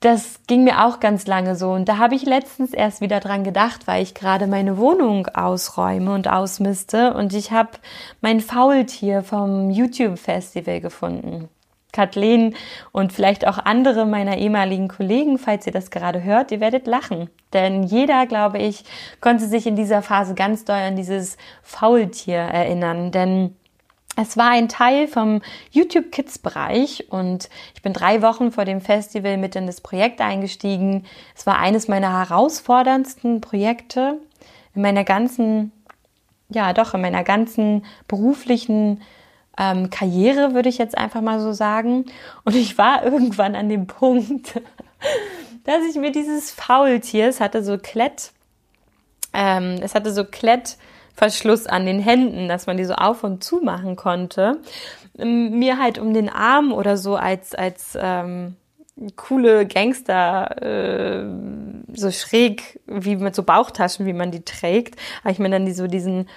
das 0.03 0.41
ging 0.49 0.65
mir 0.65 0.85
auch 0.85 1.01
ganz 1.01 1.27
lange 1.27 1.55
so. 1.55 1.71
Und 1.71 1.89
da 1.89 1.97
habe 1.97 2.17
ich 2.17 2.25
letztens 2.25 2.73
erst 2.75 3.01
wieder 3.01 3.21
dran 3.21 3.45
gedacht, 3.45 3.87
weil 3.87 4.03
ich 4.03 4.15
gerade 4.15 4.49
meine 4.49 4.77
Wohnung 4.77 5.29
ausräume 5.29 6.13
und 6.13 6.29
ausmiste. 6.29 7.15
Und 7.15 7.33
ich 7.35 7.53
habe 7.53 7.71
mein 8.21 8.41
Faultier 8.41 9.23
vom 9.23 9.71
YouTube-Festival 9.71 10.81
gefunden. 10.81 11.49
Kathleen 11.93 12.57
und 12.91 13.13
vielleicht 13.13 13.47
auch 13.47 13.59
andere 13.59 14.07
meiner 14.07 14.39
ehemaligen 14.39 14.89
Kollegen, 14.89 15.39
falls 15.39 15.67
ihr 15.67 15.73
das 15.73 15.91
gerade 15.91 16.25
hört, 16.25 16.51
ihr 16.51 16.61
werdet 16.61 16.87
lachen. 16.87 17.31
Denn 17.53 17.83
jeder, 17.83 18.27
glaube 18.27 18.59
ich, 18.59 18.85
konnte 19.21 19.47
sich 19.47 19.67
in 19.67 19.77
dieser 19.77 20.03
Phase 20.03 20.35
ganz 20.35 20.65
doll 20.65 20.77
an 20.77 20.97
dieses 20.97 21.37
Faultier 21.63 22.39
erinnern. 22.39 23.13
Denn 23.13 23.57
es 24.17 24.37
war 24.37 24.51
ein 24.51 24.69
Teil 24.69 25.09
vom 25.09 25.41
YouTube 25.71 26.13
Kids 26.13 26.39
Bereich 26.39 27.07
und 27.11 27.49
ich 27.75 27.83
bin 27.83 27.93
drei 27.95 28.21
Wochen 28.21 28.53
vor 28.53 28.65
dem 28.65 28.81
Festival 28.81 29.39
mit 29.39 29.57
in 29.57 29.67
das 29.67 29.81
Projekt 29.81 30.21
eingestiegen. 30.21 31.07
Es 31.35 31.47
war 31.47 31.59
eines 31.59 31.89
meiner 31.89 32.19
herausforderndsten 32.19 33.41
Projekte 33.41 34.19
in 34.75 34.83
meiner 34.83 35.05
ganzen, 35.05 35.73
ja 36.51 36.73
doch, 36.75 36.93
in 36.93 37.01
meiner 37.01 37.25
ganzen 37.25 37.87
beruflichen 38.07 39.01
ähm, 39.59 39.89
Karriere, 39.89 40.55
würde 40.55 40.69
ich 40.69 40.79
jetzt 40.79 40.97
einfach 40.97 41.23
mal 41.23 41.41
so 41.41 41.53
sagen. 41.53 42.07
Und 42.45 42.55
ich 42.55 42.77
war 42.77 43.05
irgendwann 43.05 43.55
an 43.55 43.71
dem 43.71 43.87
Punkt, 43.87 44.61
dass 45.65 45.85
ich 45.89 45.97
mir 45.97 46.13
dieses 46.13 46.51
Faultier, 46.51 47.29
es 47.29 47.41
hatte 47.41 47.63
so 47.65 47.79
Klett, 47.79 48.33
ähm, 49.33 49.77
es 49.81 49.95
hatte 49.95 50.13
so 50.13 50.25
Klett, 50.25 50.77
Verschluss 51.15 51.67
an 51.67 51.87
den 51.87 52.01
Händen, 52.01 52.49
dass 52.49 52.67
man 52.67 52.77
die 52.77 52.85
so 52.85 52.95
auf 52.95 53.25
und 53.25 53.45
zu 53.45 53.61
machen 53.61 53.97
konnte, 53.97 54.59
ähm, 55.19 55.59
mir 55.59 55.79
halt 55.79 55.99
um 55.99 56.15
den 56.15 56.29
Arm 56.29 56.73
oder 56.73 56.97
so 56.97 57.17
als 57.17 57.55
als 57.55 57.97
ähm, 58.01 58.57
coole 59.17 59.67
Gangster 59.67 60.63
äh, 60.63 61.25
so 61.95 62.11
schräg 62.11 62.81
wie 62.87 63.17
mit 63.17 63.35
so 63.35 63.43
Bauchtaschen, 63.43 64.07
wie 64.07 64.13
man 64.13 64.31
die 64.31 64.45
trägt, 64.45 64.97
habe 65.23 65.33
ich 65.33 65.39
mir 65.39 65.51
dann 65.51 65.67
die, 65.67 65.73
so 65.73 65.87
diesen 65.87 66.29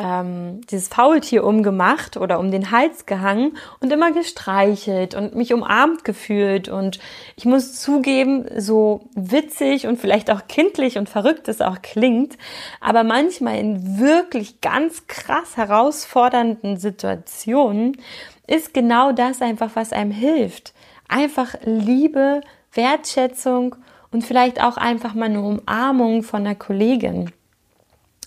ähm, 0.00 0.62
dieses 0.70 0.88
Faultier 0.88 1.44
umgemacht 1.44 2.16
oder 2.16 2.38
um 2.40 2.50
den 2.50 2.70
Hals 2.70 3.04
gehangen 3.04 3.56
und 3.80 3.92
immer 3.92 4.12
gestreichelt 4.12 5.14
und 5.14 5.34
mich 5.34 5.52
umarmt 5.52 6.04
gefühlt. 6.04 6.68
Und 6.68 6.98
ich 7.36 7.44
muss 7.44 7.78
zugeben, 7.80 8.46
so 8.56 9.08
witzig 9.14 9.86
und 9.86 9.98
vielleicht 9.98 10.30
auch 10.30 10.48
kindlich 10.48 10.96
und 10.96 11.08
verrückt 11.08 11.48
es 11.48 11.60
auch 11.60 11.82
klingt, 11.82 12.38
aber 12.80 13.04
manchmal 13.04 13.58
in 13.58 13.98
wirklich 13.98 14.60
ganz 14.60 15.06
krass 15.06 15.56
herausfordernden 15.56 16.78
Situationen 16.78 17.98
ist 18.46 18.72
genau 18.72 19.12
das 19.12 19.42
einfach, 19.42 19.70
was 19.74 19.92
einem 19.92 20.10
hilft. 20.10 20.72
Einfach 21.08 21.54
Liebe, 21.64 22.40
Wertschätzung 22.72 23.76
und 24.12 24.24
vielleicht 24.24 24.62
auch 24.62 24.76
einfach 24.76 25.14
mal 25.14 25.26
eine 25.26 25.42
Umarmung 25.42 26.22
von 26.22 26.46
einer 26.46 26.54
Kollegin. 26.54 27.32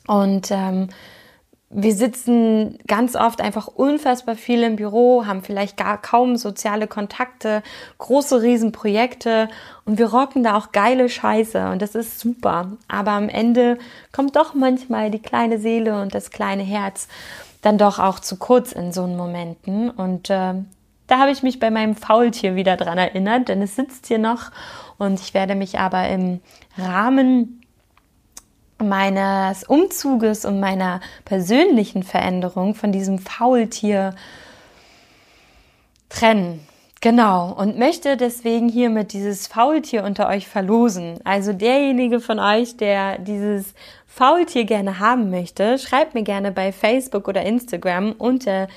Und 0.05 0.51
ähm, 0.51 0.89
wir 1.75 1.95
sitzen 1.95 2.77
ganz 2.87 3.15
oft 3.15 3.41
einfach 3.41 3.67
unfassbar 3.67 4.35
viel 4.35 4.63
im 4.63 4.75
Büro, 4.75 5.25
haben 5.25 5.41
vielleicht 5.41 5.77
gar 5.77 6.01
kaum 6.01 6.37
soziale 6.37 6.87
Kontakte, 6.87 7.63
große 7.97 8.41
Riesenprojekte 8.41 9.49
und 9.85 9.97
wir 9.97 10.11
rocken 10.11 10.43
da 10.43 10.55
auch 10.55 10.71
geile 10.71 11.09
Scheiße 11.09 11.69
und 11.71 11.81
das 11.81 11.95
ist 11.95 12.19
super. 12.19 12.73
Aber 12.87 13.11
am 13.11 13.29
Ende 13.29 13.77
kommt 14.11 14.35
doch 14.35 14.53
manchmal 14.53 15.09
die 15.09 15.21
kleine 15.21 15.59
Seele 15.59 16.01
und 16.01 16.13
das 16.13 16.29
kleine 16.29 16.63
Herz 16.63 17.07
dann 17.61 17.77
doch 17.77 17.97
auch 17.97 18.19
zu 18.19 18.37
kurz 18.37 18.71
in 18.71 18.91
so 18.91 19.07
Momenten 19.07 19.89
und 19.89 20.29
äh, 20.29 20.53
da 21.07 21.19
habe 21.19 21.31
ich 21.31 21.43
mich 21.43 21.59
bei 21.59 21.69
meinem 21.69 21.95
Faultier 21.95 22.55
wieder 22.55 22.77
dran 22.77 22.97
erinnert, 22.97 23.49
denn 23.49 23.61
es 23.61 23.75
sitzt 23.75 24.07
hier 24.07 24.19
noch 24.19 24.51
und 24.97 25.19
ich 25.19 25.33
werde 25.33 25.55
mich 25.55 25.79
aber 25.79 26.07
im 26.07 26.39
Rahmen 26.77 27.62
meines 28.83 29.63
Umzuges 29.63 30.45
und 30.45 30.59
meiner 30.59 31.01
persönlichen 31.25 32.03
Veränderung 32.03 32.75
von 32.75 32.91
diesem 32.91 33.19
Faultier 33.19 34.15
trennen. 36.09 36.59
Genau, 37.01 37.51
und 37.51 37.77
möchte 37.77 38.15
deswegen 38.15 38.69
hiermit 38.69 39.11
dieses 39.11 39.47
Faultier 39.47 40.05
unter 40.05 40.29
euch 40.29 40.47
verlosen. 40.47 41.19
Also 41.25 41.51
derjenige 41.51 42.21
von 42.21 42.39
euch, 42.39 42.77
der 42.77 43.17
dieses 43.17 43.73
Faultier 44.07 44.63
gerne 44.63 44.99
haben 44.99 45.29
möchte, 45.29 45.77
schreibt 45.79 46.13
mir 46.13 46.23
gerne 46.23 46.53
bei 46.53 46.71
Facebook 46.71 47.27
oder 47.27 47.41
Instagram 47.41 48.13
unter 48.13 48.69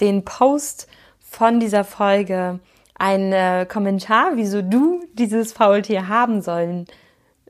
den 0.00 0.24
Post 0.24 0.86
von 1.18 1.58
dieser 1.58 1.82
Folge 1.82 2.60
einen 2.94 3.66
Kommentar, 3.66 4.32
wieso 4.34 4.62
du 4.62 5.00
dieses 5.14 5.52
Faultier 5.52 6.06
haben 6.06 6.40
sollen 6.40 6.86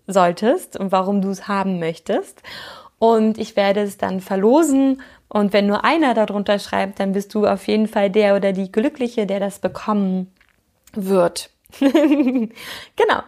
solltest 0.06 0.76
und 0.76 0.92
warum 0.92 1.22
du 1.22 1.30
es 1.30 1.48
haben 1.48 1.78
möchtest. 1.78 2.42
Und 2.98 3.38
ich 3.38 3.56
werde 3.56 3.80
es 3.80 3.98
dann 3.98 4.20
verlosen. 4.20 5.02
Und 5.28 5.52
wenn 5.52 5.66
nur 5.66 5.84
einer 5.84 6.14
darunter 6.14 6.58
schreibt, 6.58 7.00
dann 7.00 7.12
bist 7.12 7.34
du 7.34 7.46
auf 7.46 7.66
jeden 7.66 7.88
Fall 7.88 8.10
der 8.10 8.36
oder 8.36 8.52
die 8.52 8.70
Glückliche, 8.70 9.26
der 9.26 9.40
das 9.40 9.58
bekommen 9.58 10.32
wird. 10.92 11.50
genau. 11.80 13.22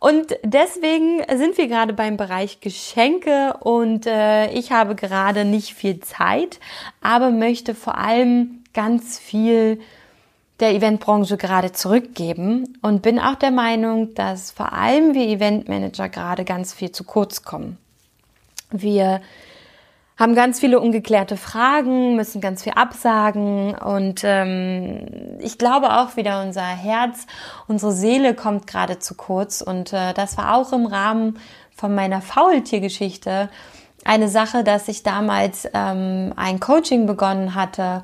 Und 0.00 0.36
deswegen 0.42 1.22
sind 1.36 1.58
wir 1.58 1.68
gerade 1.68 1.92
beim 1.92 2.16
Bereich 2.16 2.60
Geschenke 2.60 3.54
und 3.60 4.06
äh, 4.06 4.50
ich 4.52 4.72
habe 4.72 4.94
gerade 4.94 5.44
nicht 5.44 5.74
viel 5.74 6.00
Zeit, 6.00 6.58
aber 7.02 7.30
möchte 7.30 7.74
vor 7.74 7.98
allem 7.98 8.64
ganz 8.72 9.18
viel 9.18 9.80
der 10.60 10.74
Eventbranche 10.74 11.36
gerade 11.36 11.72
zurückgeben 11.72 12.78
und 12.82 13.02
bin 13.02 13.18
auch 13.18 13.34
der 13.34 13.50
Meinung, 13.50 14.14
dass 14.14 14.50
vor 14.50 14.72
allem 14.72 15.14
wir 15.14 15.26
Eventmanager 15.26 16.08
gerade 16.08 16.44
ganz 16.44 16.74
viel 16.74 16.92
zu 16.92 17.04
kurz 17.04 17.42
kommen. 17.42 17.78
Wir 18.70 19.20
haben 20.18 20.34
ganz 20.34 20.60
viele 20.60 20.80
ungeklärte 20.80 21.38
Fragen, 21.38 22.14
müssen 22.14 22.42
ganz 22.42 22.62
viel 22.62 22.74
absagen 22.74 23.74
und 23.74 24.20
ähm, 24.22 25.38
ich 25.38 25.56
glaube 25.56 25.98
auch 25.98 26.16
wieder 26.16 26.42
unser 26.42 26.66
Herz, 26.66 27.26
unsere 27.66 27.92
Seele 27.92 28.34
kommt 28.34 28.66
gerade 28.66 28.98
zu 28.98 29.14
kurz 29.14 29.62
und 29.62 29.94
äh, 29.94 30.12
das 30.12 30.36
war 30.36 30.54
auch 30.54 30.74
im 30.74 30.84
Rahmen 30.84 31.38
von 31.74 31.94
meiner 31.94 32.20
Faultiergeschichte 32.20 33.48
eine 34.04 34.28
Sache, 34.28 34.62
dass 34.62 34.88
ich 34.88 35.02
damals 35.02 35.66
ähm, 35.72 36.34
ein 36.36 36.60
Coaching 36.60 37.06
begonnen 37.06 37.54
hatte 37.54 38.02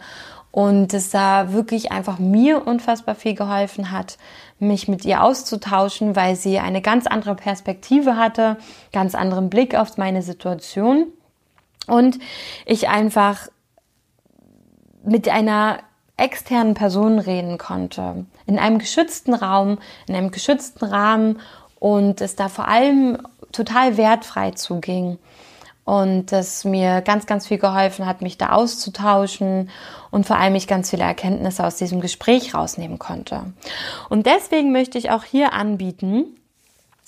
und 0.56 0.94
es 0.94 1.10
da 1.10 1.52
wirklich 1.52 1.92
einfach 1.92 2.18
mir 2.18 2.66
unfassbar 2.66 3.14
viel 3.14 3.34
geholfen 3.34 3.90
hat, 3.90 4.16
mich 4.58 4.88
mit 4.88 5.04
ihr 5.04 5.22
auszutauschen, 5.22 6.16
weil 6.16 6.34
sie 6.34 6.58
eine 6.58 6.80
ganz 6.80 7.06
andere 7.06 7.34
Perspektive 7.34 8.16
hatte, 8.16 8.56
ganz 8.90 9.14
anderen 9.14 9.50
Blick 9.50 9.74
auf 9.74 9.98
meine 9.98 10.22
Situation. 10.22 11.08
Und 11.86 12.18
ich 12.64 12.88
einfach 12.88 13.48
mit 15.04 15.28
einer 15.28 15.80
externen 16.16 16.72
Person 16.72 17.18
reden 17.18 17.58
konnte, 17.58 18.24
in 18.46 18.58
einem 18.58 18.78
geschützten 18.78 19.34
Raum, 19.34 19.76
in 20.06 20.14
einem 20.14 20.30
geschützten 20.30 20.86
Rahmen. 20.86 21.38
Und 21.80 22.22
es 22.22 22.34
da 22.34 22.48
vor 22.48 22.66
allem 22.66 23.18
total 23.52 23.98
wertfrei 23.98 24.52
zuging 24.52 25.18
und 25.86 26.32
das 26.32 26.64
mir 26.64 27.00
ganz, 27.00 27.26
ganz 27.26 27.46
viel 27.46 27.58
geholfen 27.58 28.06
hat, 28.06 28.20
mich 28.20 28.36
da 28.36 28.50
auszutauschen 28.50 29.70
und 30.10 30.26
vor 30.26 30.36
allem 30.36 30.56
ich 30.56 30.66
ganz 30.66 30.90
viele 30.90 31.04
Erkenntnisse 31.04 31.64
aus 31.64 31.76
diesem 31.76 32.00
Gespräch 32.00 32.54
rausnehmen 32.54 32.98
konnte. 32.98 33.52
Und 34.10 34.26
deswegen 34.26 34.72
möchte 34.72 34.98
ich 34.98 35.10
auch 35.10 35.22
hier 35.24 35.54
anbieten, 35.54 36.36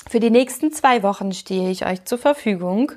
für 0.09 0.21
die 0.21 0.31
nächsten 0.31 0.73
zwei 0.73 1.03
Wochen 1.03 1.33
stehe 1.33 1.71
ich 1.71 1.85
euch 1.85 2.05
zur 2.05 2.17
Verfügung. 2.17 2.93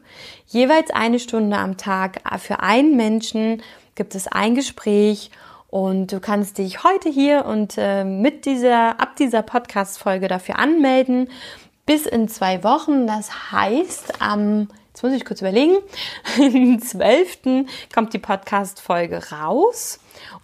Jeweils 0.45 0.91
eine 0.91 1.19
Stunde 1.19 1.57
am 1.57 1.75
Tag. 1.75 2.21
Für 2.39 2.61
einen 2.61 2.95
Menschen 2.95 3.61
gibt 3.95 4.15
es 4.15 4.27
ein 4.27 4.55
Gespräch 4.55 5.29
und 5.69 6.13
du 6.13 6.21
kannst 6.21 6.57
dich 6.57 6.85
heute 6.85 7.09
hier 7.09 7.45
und 7.45 7.73
äh, 7.77 8.05
mit 8.05 8.45
dieser, 8.45 9.01
ab 9.01 9.17
dieser 9.17 9.41
Podcast-Folge 9.41 10.29
dafür 10.29 10.57
anmelden. 10.57 11.27
Bis 11.85 12.05
in 12.05 12.29
zwei 12.29 12.63
Wochen. 12.63 13.07
Das 13.07 13.51
heißt, 13.51 14.21
am 14.21 14.69
jetzt 14.91 15.03
muss 15.03 15.13
ich 15.13 15.25
kurz 15.25 15.41
überlegen, 15.41 15.77
am 16.37 16.79
12. 16.79 17.65
kommt 17.93 18.13
die 18.13 18.19
Podcast-Folge 18.19 19.21
raus 19.31 19.99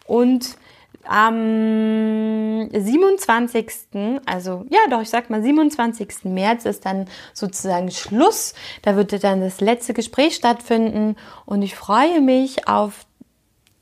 und 0.05 0.57
am 1.03 2.69
27. 2.73 4.21
also 4.25 4.65
ja 4.69 4.79
doch, 4.89 5.01
ich 5.01 5.09
sag 5.09 5.29
mal 5.29 5.41
27. 5.41 6.25
März 6.25 6.65
ist 6.65 6.85
dann 6.85 7.05
sozusagen 7.33 7.91
Schluss. 7.91 8.53
Da 8.81 8.95
wird 8.95 9.23
dann 9.23 9.41
das 9.41 9.61
letzte 9.61 9.93
Gespräch 9.93 10.35
stattfinden 10.35 11.15
und 11.45 11.61
ich 11.61 11.75
freue 11.75 12.19
mich 12.19 12.67
auf 12.67 13.05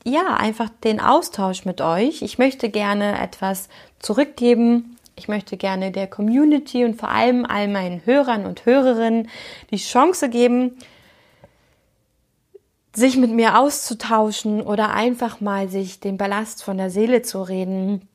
ja, 0.04 0.36
einfach 0.36 0.68
den 0.84 1.00
Austausch 1.00 1.64
mit 1.64 1.80
euch. 1.80 2.22
Ich 2.22 2.38
möchte 2.38 2.70
gerne 2.70 3.20
etwas 3.20 3.68
zurückgeben 3.98 4.95
ich 5.16 5.28
möchte 5.28 5.56
gerne 5.56 5.90
der 5.90 6.06
Community 6.06 6.84
und 6.84 6.94
vor 6.94 7.08
allem 7.08 7.46
all 7.46 7.68
meinen 7.68 8.04
Hörern 8.04 8.44
und 8.44 8.66
Hörerinnen 8.66 9.28
die 9.70 9.78
Chance 9.78 10.28
geben, 10.28 10.76
sich 12.94 13.16
mit 13.16 13.30
mir 13.30 13.58
auszutauschen 13.58 14.60
oder 14.62 14.90
einfach 14.90 15.40
mal 15.40 15.68
sich 15.68 16.00
den 16.00 16.18
Ballast 16.18 16.62
von 16.62 16.76
der 16.76 16.90
Seele 16.90 17.22
zu 17.22 17.42
reden. 17.42 18.08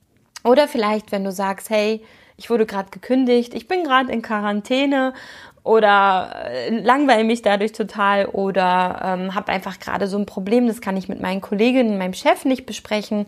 Oder 0.44 0.68
vielleicht, 0.68 1.12
wenn 1.12 1.24
du 1.24 1.32
sagst, 1.32 1.70
hey, 1.70 2.04
ich 2.38 2.50
wurde 2.50 2.66
gerade 2.66 2.90
gekündigt, 2.90 3.54
ich 3.54 3.68
bin 3.68 3.84
gerade 3.84 4.12
in 4.12 4.22
Quarantäne 4.22 5.14
oder 5.64 6.34
äh, 6.46 6.70
langweile 6.80 7.24
mich 7.24 7.44
dadurch 7.44 7.72
total 7.74 8.26
oder 8.26 9.02
ähm, 9.04 9.36
habe 9.36 9.52
einfach 9.52 9.80
gerade 9.80 10.08
so 10.08 10.18
ein 10.18 10.26
Problem, 10.26 10.68
das 10.68 10.82
kann 10.82 10.98
ich 10.98 11.08
mit 11.08 11.22
meinen 11.22 11.42
Kolleginnen, 11.42 12.00
meinem 12.00 12.14
Chef 12.14 12.46
nicht 12.46 12.66
besprechen 12.66 13.28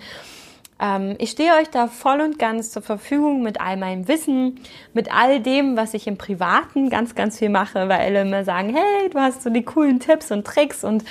ähm, 0.83 1.15
ich 1.17 1.31
stehe 1.31 1.53
euch 1.53 1.69
da 1.69 1.87
voll 1.87 2.19
und 2.19 2.37
ganz 2.37 2.71
zur 2.71 2.81
Verfügung 2.81 3.41
mit 3.41 3.61
all 3.61 3.77
meinem 3.77 4.09
Wissen, 4.09 4.59
mit 4.93 5.13
all 5.15 5.39
dem, 5.39 5.77
was 5.77 5.93
ich 5.93 6.07
im 6.07 6.17
Privaten 6.17 6.89
ganz, 6.89 7.15
ganz 7.15 7.39
viel 7.39 7.49
mache, 7.49 7.87
weil 7.87 8.01
alle 8.01 8.21
immer 8.21 8.43
sagen, 8.43 8.75
hey, 8.75 9.09
du 9.09 9.17
hast 9.19 9.43
so 9.43 9.49
die 9.49 9.63
coolen 9.63 10.01
Tipps 10.01 10.29
und 10.29 10.45
Tricks 10.45 10.83
und 10.83 11.05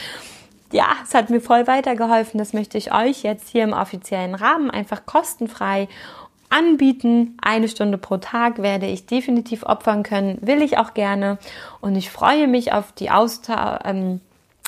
ja, 0.73 0.87
es 1.03 1.15
hat 1.15 1.31
mir 1.31 1.41
voll 1.41 1.67
weitergeholfen. 1.67 2.39
Das 2.39 2.53
möchte 2.53 2.77
ich 2.79 2.95
euch 2.95 3.23
jetzt 3.23 3.49
hier 3.49 3.65
im 3.65 3.73
offiziellen 3.73 4.35
Rahmen 4.35 4.71
einfach 4.71 5.07
kostenfrei 5.07 5.89
anbieten. 6.51 7.37
Eine 7.41 7.69
Stunde 7.69 7.99
pro 7.99 8.19
Tag 8.19 8.61
werde 8.61 8.87
ich 8.87 9.07
definitiv 9.07 9.65
opfern 9.65 10.03
können, 10.03 10.39
will 10.43 10.61
ich 10.63 10.77
auch 10.79 10.93
gerne. 10.93 11.39
Und 11.81 11.97
ich 11.97 12.11
freue 12.11 12.47
mich 12.47 12.73
auf 12.73 12.93
die 12.93 13.11
Austausch, 13.11 13.81
ähm, 13.85 14.21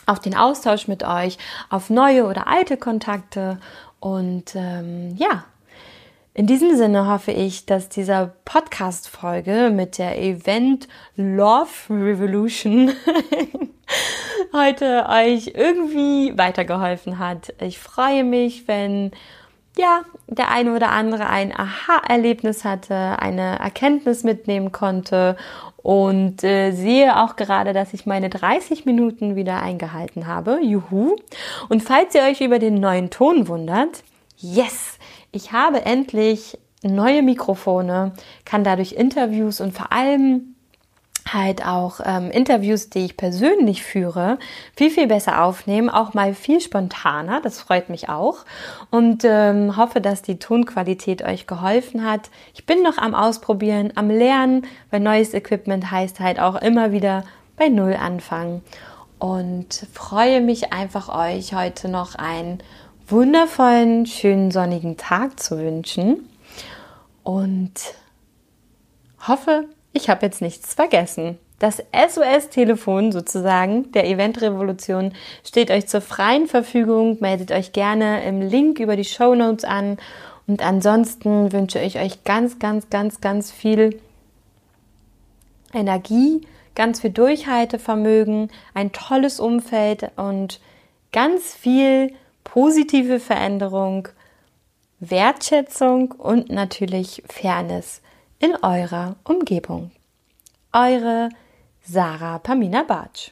auf 0.06 0.18
den 0.18 0.36
Austausch 0.36 0.88
mit 0.88 1.04
euch, 1.04 1.38
auf 1.70 1.88
neue 1.88 2.26
oder 2.26 2.46
alte 2.46 2.76
Kontakte 2.76 3.58
und 4.04 4.54
ähm, 4.54 5.16
ja, 5.16 5.46
in 6.34 6.46
diesem 6.46 6.76
Sinne 6.76 7.08
hoffe 7.08 7.32
ich, 7.32 7.64
dass 7.64 7.88
dieser 7.88 8.34
Podcast-Folge 8.44 9.70
mit 9.72 9.96
der 9.96 10.20
Event 10.20 10.88
Love 11.16 11.70
Revolution 11.88 12.92
heute 14.52 15.06
euch 15.08 15.52
irgendwie 15.54 16.36
weitergeholfen 16.36 17.18
hat. 17.18 17.54
Ich 17.62 17.78
freue 17.78 18.24
mich, 18.24 18.68
wenn 18.68 19.12
ja, 19.76 20.02
der 20.28 20.50
eine 20.50 20.74
oder 20.74 20.90
andere 20.90 21.28
ein 21.28 21.52
Aha-Erlebnis 21.52 22.64
hatte, 22.64 22.94
eine 22.94 23.58
Erkenntnis 23.58 24.22
mitnehmen 24.22 24.72
konnte 24.72 25.36
und 25.76 26.42
äh, 26.44 26.72
sehe 26.72 27.20
auch 27.22 27.36
gerade, 27.36 27.72
dass 27.72 27.92
ich 27.92 28.06
meine 28.06 28.30
30 28.30 28.86
Minuten 28.86 29.36
wieder 29.36 29.60
eingehalten 29.60 30.26
habe. 30.26 30.60
Juhu. 30.62 31.16
Und 31.68 31.82
falls 31.82 32.14
ihr 32.14 32.22
euch 32.22 32.40
über 32.40 32.58
den 32.58 32.74
neuen 32.74 33.10
Ton 33.10 33.48
wundert, 33.48 34.02
yes, 34.36 34.98
ich 35.32 35.52
habe 35.52 35.84
endlich 35.84 36.58
neue 36.82 37.22
Mikrofone, 37.22 38.12
kann 38.44 38.64
dadurch 38.64 38.92
Interviews 38.92 39.60
und 39.60 39.74
vor 39.74 39.92
allem 39.92 40.53
halt 41.32 41.64
auch 41.66 42.00
ähm, 42.04 42.30
Interviews, 42.30 42.90
die 42.90 43.06
ich 43.06 43.16
persönlich 43.16 43.82
führe, 43.82 44.38
viel, 44.76 44.90
viel 44.90 45.06
besser 45.06 45.42
aufnehmen, 45.42 45.88
auch 45.88 46.14
mal 46.14 46.34
viel 46.34 46.60
spontaner. 46.60 47.40
Das 47.40 47.60
freut 47.60 47.88
mich 47.88 48.08
auch 48.08 48.44
und 48.90 49.24
ähm, 49.24 49.76
hoffe, 49.76 50.00
dass 50.00 50.22
die 50.22 50.38
Tonqualität 50.38 51.22
euch 51.22 51.46
geholfen 51.46 52.04
hat. 52.04 52.30
Ich 52.54 52.66
bin 52.66 52.82
noch 52.82 52.98
am 52.98 53.14
Ausprobieren, 53.14 53.92
am 53.94 54.10
Lernen, 54.10 54.66
weil 54.90 55.00
neues 55.00 55.34
Equipment 55.34 55.90
heißt 55.90 56.20
halt 56.20 56.40
auch 56.40 56.56
immer 56.56 56.92
wieder 56.92 57.24
bei 57.56 57.68
Null 57.68 57.94
anfangen 57.94 58.62
und 59.18 59.86
freue 59.92 60.40
mich 60.40 60.72
einfach 60.72 61.08
euch 61.08 61.54
heute 61.54 61.88
noch 61.88 62.14
einen 62.14 62.58
wundervollen, 63.06 64.06
schönen 64.06 64.50
sonnigen 64.50 64.96
Tag 64.96 65.40
zu 65.40 65.58
wünschen 65.58 66.28
und 67.22 67.72
hoffe, 69.26 69.66
ich 69.94 70.10
habe 70.10 70.26
jetzt 70.26 70.42
nichts 70.42 70.74
vergessen. 70.74 71.38
Das 71.60 71.82
SOS-Telefon 71.94 73.12
sozusagen 73.12 73.90
der 73.92 74.06
Eventrevolution 74.06 75.12
steht 75.44 75.70
euch 75.70 75.86
zur 75.86 76.00
freien 76.00 76.46
Verfügung. 76.46 77.16
Meldet 77.20 77.52
euch 77.52 77.72
gerne 77.72 78.24
im 78.24 78.42
Link 78.42 78.80
über 78.80 78.96
die 78.96 79.04
Show 79.04 79.34
Notes 79.34 79.64
an. 79.64 79.96
Und 80.46 80.62
ansonsten 80.62 81.52
wünsche 81.52 81.78
ich 81.78 81.98
euch 81.98 82.24
ganz, 82.24 82.58
ganz, 82.58 82.90
ganz, 82.90 83.20
ganz 83.20 83.50
viel 83.50 84.00
Energie, 85.72 86.42
ganz 86.74 87.00
viel 87.00 87.10
Durchhaltevermögen, 87.10 88.50
ein 88.74 88.92
tolles 88.92 89.40
Umfeld 89.40 90.10
und 90.16 90.60
ganz 91.12 91.54
viel 91.54 92.12
positive 92.42 93.20
Veränderung, 93.20 94.08
Wertschätzung 94.98 96.10
und 96.12 96.50
natürlich 96.50 97.22
Fairness 97.28 98.02
in 98.44 98.56
eurer 98.62 99.16
Umgebung. 99.24 99.90
Eure 100.70 101.30
Sarah 101.82 102.38
Pamina 102.38 102.82
Bartsch. 102.82 103.30